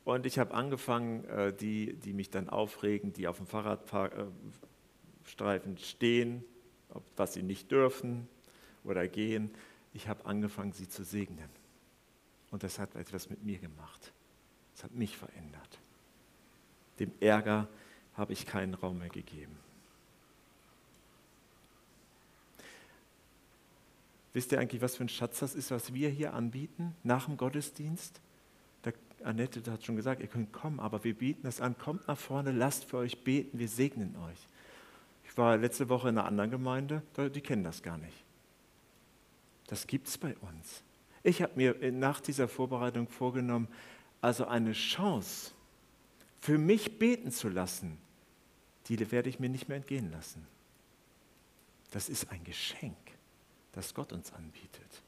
Und 0.04 0.26
ich 0.26 0.38
habe 0.38 0.52
angefangen, 0.52 1.24
äh, 1.24 1.54
die, 1.54 1.94
die 1.94 2.12
mich 2.12 2.28
dann 2.28 2.50
aufregen, 2.50 3.14
die 3.14 3.26
auf 3.26 3.38
dem 3.38 3.46
Fahrradstreifen 3.46 5.78
stehen, 5.78 6.44
was 7.16 7.32
sie 7.32 7.42
nicht 7.42 7.70
dürfen 7.70 8.28
oder 8.86 9.06
gehen, 9.08 9.50
ich 9.92 10.08
habe 10.08 10.24
angefangen, 10.26 10.72
sie 10.72 10.88
zu 10.88 11.04
segnen. 11.04 11.48
Und 12.50 12.62
das 12.62 12.78
hat 12.78 12.94
etwas 12.94 13.30
mit 13.30 13.44
mir 13.44 13.58
gemacht. 13.58 14.12
Es 14.74 14.84
hat 14.84 14.92
mich 14.92 15.16
verändert. 15.16 15.78
Dem 16.98 17.12
Ärger 17.20 17.68
habe 18.14 18.32
ich 18.32 18.46
keinen 18.46 18.74
Raum 18.74 18.98
mehr 18.98 19.08
gegeben. 19.08 19.56
Wisst 24.32 24.52
ihr 24.52 24.60
eigentlich, 24.60 24.82
was 24.82 24.96
für 24.96 25.04
ein 25.04 25.08
Schatz 25.08 25.38
das 25.38 25.54
ist, 25.54 25.70
was 25.70 25.94
wir 25.94 26.10
hier 26.10 26.34
anbieten 26.34 26.94
nach 27.02 27.26
dem 27.26 27.36
Gottesdienst? 27.36 28.20
Annette 29.24 29.70
hat 29.72 29.82
schon 29.82 29.96
gesagt, 29.96 30.20
ihr 30.20 30.28
könnt 30.28 30.52
kommen, 30.52 30.78
aber 30.78 31.02
wir 31.02 31.14
bieten 31.14 31.42
das 31.44 31.60
an. 31.60 31.76
Kommt 31.78 32.06
nach 32.06 32.18
vorne, 32.18 32.52
lasst 32.52 32.84
für 32.84 32.98
euch 32.98 33.24
beten, 33.24 33.58
wir 33.58 33.68
segnen 33.68 34.14
euch. 34.16 34.38
Ich 35.24 35.36
war 35.38 35.56
letzte 35.56 35.88
Woche 35.88 36.10
in 36.10 36.18
einer 36.18 36.26
anderen 36.26 36.50
Gemeinde, 36.50 37.02
die 37.16 37.40
kennen 37.40 37.64
das 37.64 37.82
gar 37.82 37.98
nicht. 37.98 38.25
Das 39.66 39.86
gibt 39.86 40.08
es 40.08 40.18
bei 40.18 40.36
uns. 40.38 40.82
Ich 41.22 41.42
habe 41.42 41.52
mir 41.56 41.92
nach 41.92 42.20
dieser 42.20 42.48
Vorbereitung 42.48 43.08
vorgenommen, 43.08 43.68
also 44.20 44.46
eine 44.46 44.72
Chance 44.72 45.52
für 46.46 46.58
mich 46.58 47.00
beten 47.00 47.32
zu 47.32 47.48
lassen, 47.48 47.98
die 48.86 49.10
werde 49.10 49.28
ich 49.28 49.40
mir 49.40 49.48
nicht 49.48 49.68
mehr 49.68 49.78
entgehen 49.78 50.12
lassen. 50.12 50.46
Das 51.90 52.08
ist 52.08 52.30
ein 52.30 52.44
Geschenk, 52.44 52.96
das 53.72 53.94
Gott 53.94 54.12
uns 54.12 54.32
anbietet. 54.32 55.02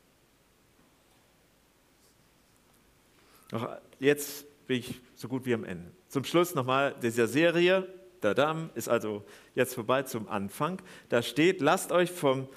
Noch, 3.53 3.69
jetzt 4.01 4.47
bin 4.67 4.81
ich 4.81 5.01
so 5.15 5.29
gut 5.29 5.47
wie 5.47 5.55
am 5.55 5.63
Ende. 5.63 5.93
Zum 6.09 6.25
Schluss 6.25 6.57
nochmal 6.57 6.97
dieser 7.01 7.29
Serie. 7.29 7.89
dadam, 8.21 8.71
ist 8.75 8.89
also 8.89 9.25
jetzt 9.55 9.75
vorbei 9.75 10.03
zum 10.03 10.29
Anfang. 10.29 10.83
Da 11.09 11.23
steht, 11.23 11.61
lasst 11.61 11.93
euch 11.93 12.11
vom 12.11 12.49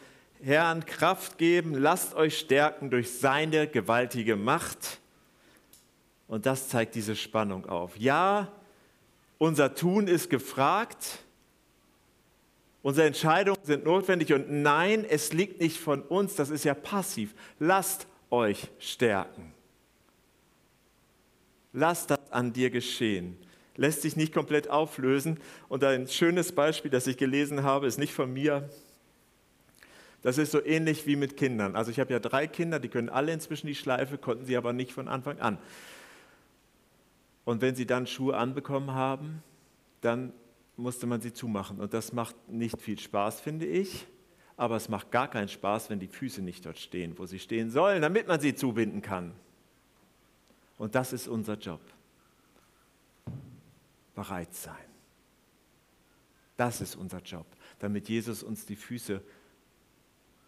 Herrn 0.44 0.86
Kraft 0.86 1.38
geben, 1.38 1.76
lasst 1.76 2.16
euch 2.16 2.38
stärken 2.38 2.90
durch 2.90 3.12
seine 3.12 3.68
gewaltige 3.68 4.36
Macht. 4.36 5.00
Und 6.28 6.46
das 6.46 6.70
zeigt 6.70 6.96
diese 6.96 7.16
Spannung 7.16 7.66
auf. 7.68 7.98
Ja, 7.98 8.52
unser 9.38 9.76
Tun 9.76 10.08
ist 10.08 10.30
gefragt, 10.30 11.20
unsere 12.82 13.08
Entscheidungen 13.08 13.60
sind 13.64 13.86
notwendig 13.86 14.34
und 14.34 14.50
nein, 14.50 15.06
es 15.08 15.34
liegt 15.34 15.60
nicht 15.60 15.80
von 15.80 16.02
uns, 16.02 16.36
das 16.36 16.50
ist 16.50 16.64
ja 16.64 16.74
passiv. 16.74 17.34
Lasst 17.60 18.08
euch 18.30 18.70
stärken. 18.80 19.54
Lass 21.74 22.08
das 22.08 22.32
an 22.32 22.54
dir 22.54 22.70
geschehen. 22.70 23.38
Lässt 23.76 24.02
sich 24.02 24.16
nicht 24.16 24.34
komplett 24.34 24.70
auflösen. 24.70 25.40
Und 25.70 25.84
ein 25.84 26.08
schönes 26.08 26.52
Beispiel, 26.52 26.92
das 26.92 27.08
ich 27.08 27.18
gelesen 27.18 27.64
habe, 27.64 27.88
ist 27.88 27.98
nicht 27.98 28.14
von 28.14 28.32
mir. 28.32 28.70
Das 30.22 30.38
ist 30.38 30.52
so 30.52 30.64
ähnlich 30.64 31.08
wie 31.08 31.16
mit 31.16 31.36
Kindern. 31.36 31.76
Also 31.76 31.90
ich 31.90 32.00
habe 32.00 32.14
ja 32.14 32.20
drei 32.20 32.48
Kinder, 32.48 32.80
die 32.80 32.90
können 32.90 33.10
alle 33.10 33.34
inzwischen 33.34 33.68
die 33.68 33.76
Schleife, 33.76 34.18
konnten 34.18 34.46
sie 34.46 34.56
aber 34.56 34.72
nicht 34.72 34.94
von 34.94 35.08
Anfang 35.08 35.40
an. 35.40 35.58
Und 37.44 37.62
wenn 37.62 37.76
sie 37.76 37.88
dann 37.88 38.06
Schuhe 38.06 38.38
anbekommen 38.38 38.92
haben, 38.92 39.42
dann 40.02 40.32
musste 40.78 41.08
man 41.08 41.22
sie 41.22 41.34
zumachen. 41.34 41.80
Und 41.80 41.94
das 41.94 42.14
macht 42.14 42.36
nicht 42.48 42.82
viel 42.82 43.00
Spaß, 43.00 43.42
finde 43.42 43.66
ich. 43.66 44.08
Aber 44.58 44.76
es 44.76 44.90
macht 44.90 45.10
gar 45.12 45.28
keinen 45.28 45.48
Spaß, 45.48 45.90
wenn 45.90 46.00
die 46.00 46.08
Füße 46.08 46.42
nicht 46.42 46.66
dort 46.66 46.78
stehen, 46.78 47.18
wo 47.18 47.26
sie 47.26 47.40
stehen 47.40 47.72
sollen, 47.72 48.02
damit 48.02 48.28
man 48.28 48.40
sie 48.40 48.54
zubinden 48.54 49.02
kann. 49.02 49.34
Und 50.78 50.94
das 50.94 51.14
ist 51.14 51.28
unser 51.28 51.56
Job. 51.56 51.82
Bereit 54.14 54.54
sein. 54.54 54.76
Das 56.58 56.80
ist 56.80 56.96
unser 56.96 57.22
Job, 57.22 57.48
damit 57.80 58.08
Jesus 58.08 58.44
uns 58.44 58.68
die 58.68 58.76
Füße, 58.76 59.24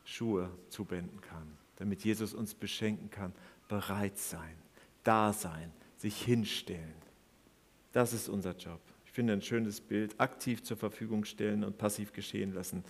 Schuhe 0.04 0.50
zubinden 0.70 1.22
kann, 1.22 1.58
damit 1.78 2.04
Jesus 2.04 2.34
uns 2.34 2.54
beschenken 2.54 3.10
kann. 3.10 3.34
Bereit 3.68 4.18
sein, 4.18 4.56
da 5.04 5.34
sein, 5.34 5.72
sich 5.98 6.22
hinstellen. 6.22 6.94
Das 7.92 8.14
ist 8.14 8.30
unser 8.30 8.56
Job. 8.56 8.80
Ich 9.06 9.12
finde 9.12 9.34
ein 9.34 9.42
schönes 9.42 9.80
Bild. 9.80 10.20
Aktiv 10.20 10.64
zur 10.64 10.78
Verfügung 10.78 11.24
stellen 11.26 11.64
und 11.64 11.78
passiv 11.78 12.14
geschehen 12.14 12.54
lassen. 12.54 12.84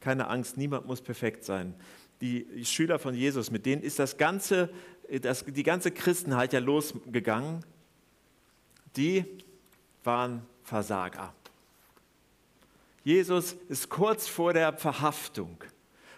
Keine 0.00 0.28
Angst, 0.28 0.56
niemand 0.56 0.86
muss 0.86 1.00
perfekt 1.00 1.44
sein. 1.44 1.74
Die 2.20 2.64
Schüler 2.64 2.98
von 2.98 3.14
Jesus, 3.14 3.50
mit 3.50 3.66
denen 3.66 3.82
ist 3.82 3.98
das 3.98 4.16
ganze 4.16 4.70
das, 5.08 5.44
die 5.44 5.62
ganze 5.62 5.90
Christenheit 5.90 6.52
ja 6.52 6.60
losgegangen, 6.60 7.64
die 8.96 9.24
waren 10.04 10.42
Versager. 10.62 11.32
Jesus 13.04 13.52
ist 13.68 13.88
kurz 13.88 14.26
vor 14.26 14.52
der 14.52 14.76
Verhaftung 14.76 15.62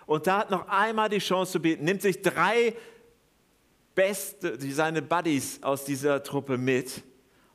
und 0.09 0.27
da 0.27 0.39
hat 0.39 0.51
noch 0.51 0.67
einmal 0.69 1.11
die 1.11 1.19
Chance 1.19 1.53
zu 1.53 1.61
beten, 1.61 1.85
nimmt 1.85 2.01
sich 2.01 2.23
drei 2.23 2.75
beste, 3.95 4.59
seine 4.73 5.03
Buddies 5.03 5.63
aus 5.63 5.85
dieser 5.85 6.23
Truppe 6.23 6.57
mit 6.57 7.05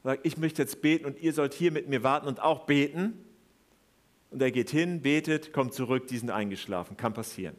und 0.03 0.11
sagt, 0.11 0.23
ich 0.23 0.37
möchte 0.37 0.61
jetzt 0.61 0.79
beten 0.79 1.05
und 1.05 1.19
ihr 1.19 1.33
sollt 1.33 1.55
hier 1.55 1.71
mit 1.71 1.89
mir 1.89 2.03
warten 2.03 2.27
und 2.27 2.39
auch 2.39 2.67
beten. 2.67 3.25
Und 4.29 4.39
er 4.39 4.51
geht 4.51 4.69
hin, 4.69 5.01
betet, 5.01 5.51
kommt 5.51 5.73
zurück, 5.73 6.05
die 6.07 6.17
sind 6.19 6.29
eingeschlafen, 6.29 6.95
kann 6.95 7.15
passieren. 7.15 7.55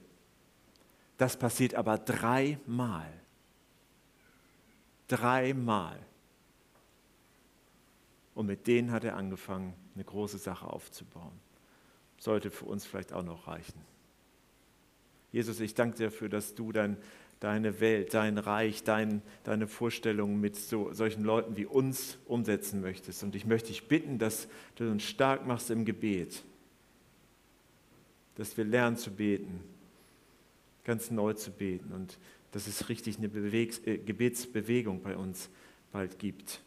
Das 1.19 1.37
passiert 1.37 1.75
aber 1.75 1.99
dreimal. 1.99 3.13
Dreimal. 5.09 5.99
Und 8.37 8.47
mit 8.47 8.69
denen 8.69 8.93
hat 8.93 9.03
er 9.03 9.17
angefangen, 9.17 9.75
eine 9.97 10.05
große 10.05 10.39
Sache 10.39 10.69
aufzubauen. 10.69 11.41
Sollte 12.17 12.53
für 12.53 12.67
uns 12.67 12.87
vielleicht 12.87 13.13
auch 13.13 13.25
noch 13.25 13.49
reichen. 13.49 13.94
Jesus, 15.35 15.59
ich 15.59 15.75
danke 15.75 15.97
dir 15.97 16.05
dafür, 16.05 16.29
dass 16.29 16.55
du 16.55 16.71
dein, 16.71 16.97
deine 17.41 17.81
Welt, 17.81 18.15
dein 18.15 18.39
Reich, 18.39 18.85
dein, 18.85 19.21
deine 19.43 19.67
Vorstellungen 19.67 20.41
mit 20.41 20.55
so, 20.55 20.93
solchen 20.93 21.25
Leuten 21.25 21.57
wie 21.57 21.67
uns 21.67 22.19
umsetzen 22.27 22.81
möchtest. 22.81 23.25
Und 23.25 23.35
ich 23.35 23.45
möchte 23.45 23.71
dich 23.71 23.89
bitten, 23.89 24.21
dass 24.21 24.47
du 24.77 24.89
uns 24.89 25.03
stark 25.03 25.45
machst 25.45 25.71
im 25.71 25.85
Gebet. 25.85 26.45
Dass 28.37 28.57
wir 28.57 28.65
lernen 28.65 28.97
zu 28.97 29.11
beten, 29.11 29.59
ganz 30.85 31.11
neu 31.11 31.33
zu 31.33 31.51
beten 31.51 31.91
und 31.91 32.17
dass 32.53 32.69
es 32.69 32.89
richtig 32.89 33.19
eine 33.19 33.29
Bewegs 33.29 33.81
äh, 33.87 33.99
Gebetsbewegung 33.99 35.03
bei 35.03 35.17
uns 35.17 35.51
bald 35.91 36.21
gibt. 36.21 36.63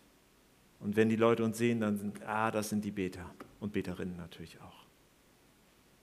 Und 0.82 0.98
wenn 0.98 1.08
die 1.08 1.16
Leute 1.16 1.46
uns 1.46 1.58
sehen, 1.58 1.80
dann 1.80 1.98
sind, 1.98 2.22
ah, 2.26 2.52
das 2.52 2.68
sind 2.68 2.84
die 2.84 2.92
Beter 2.92 3.34
und 3.62 3.72
Beterinnen 3.72 4.18
natürlich 4.18 4.60
auch. 4.60 4.86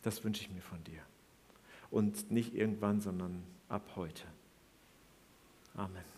Das 0.01 0.25
wünsche 0.25 0.41
ich 0.41 0.51
mir 0.51 0.62
von 0.62 0.83
dir. 0.85 1.03
Und 1.95 2.32
nicht 2.32 2.57
irgendwann, 2.57 3.01
sondern 3.01 3.45
ab 3.68 3.92
heute. 3.95 4.24
Amen. 5.76 6.14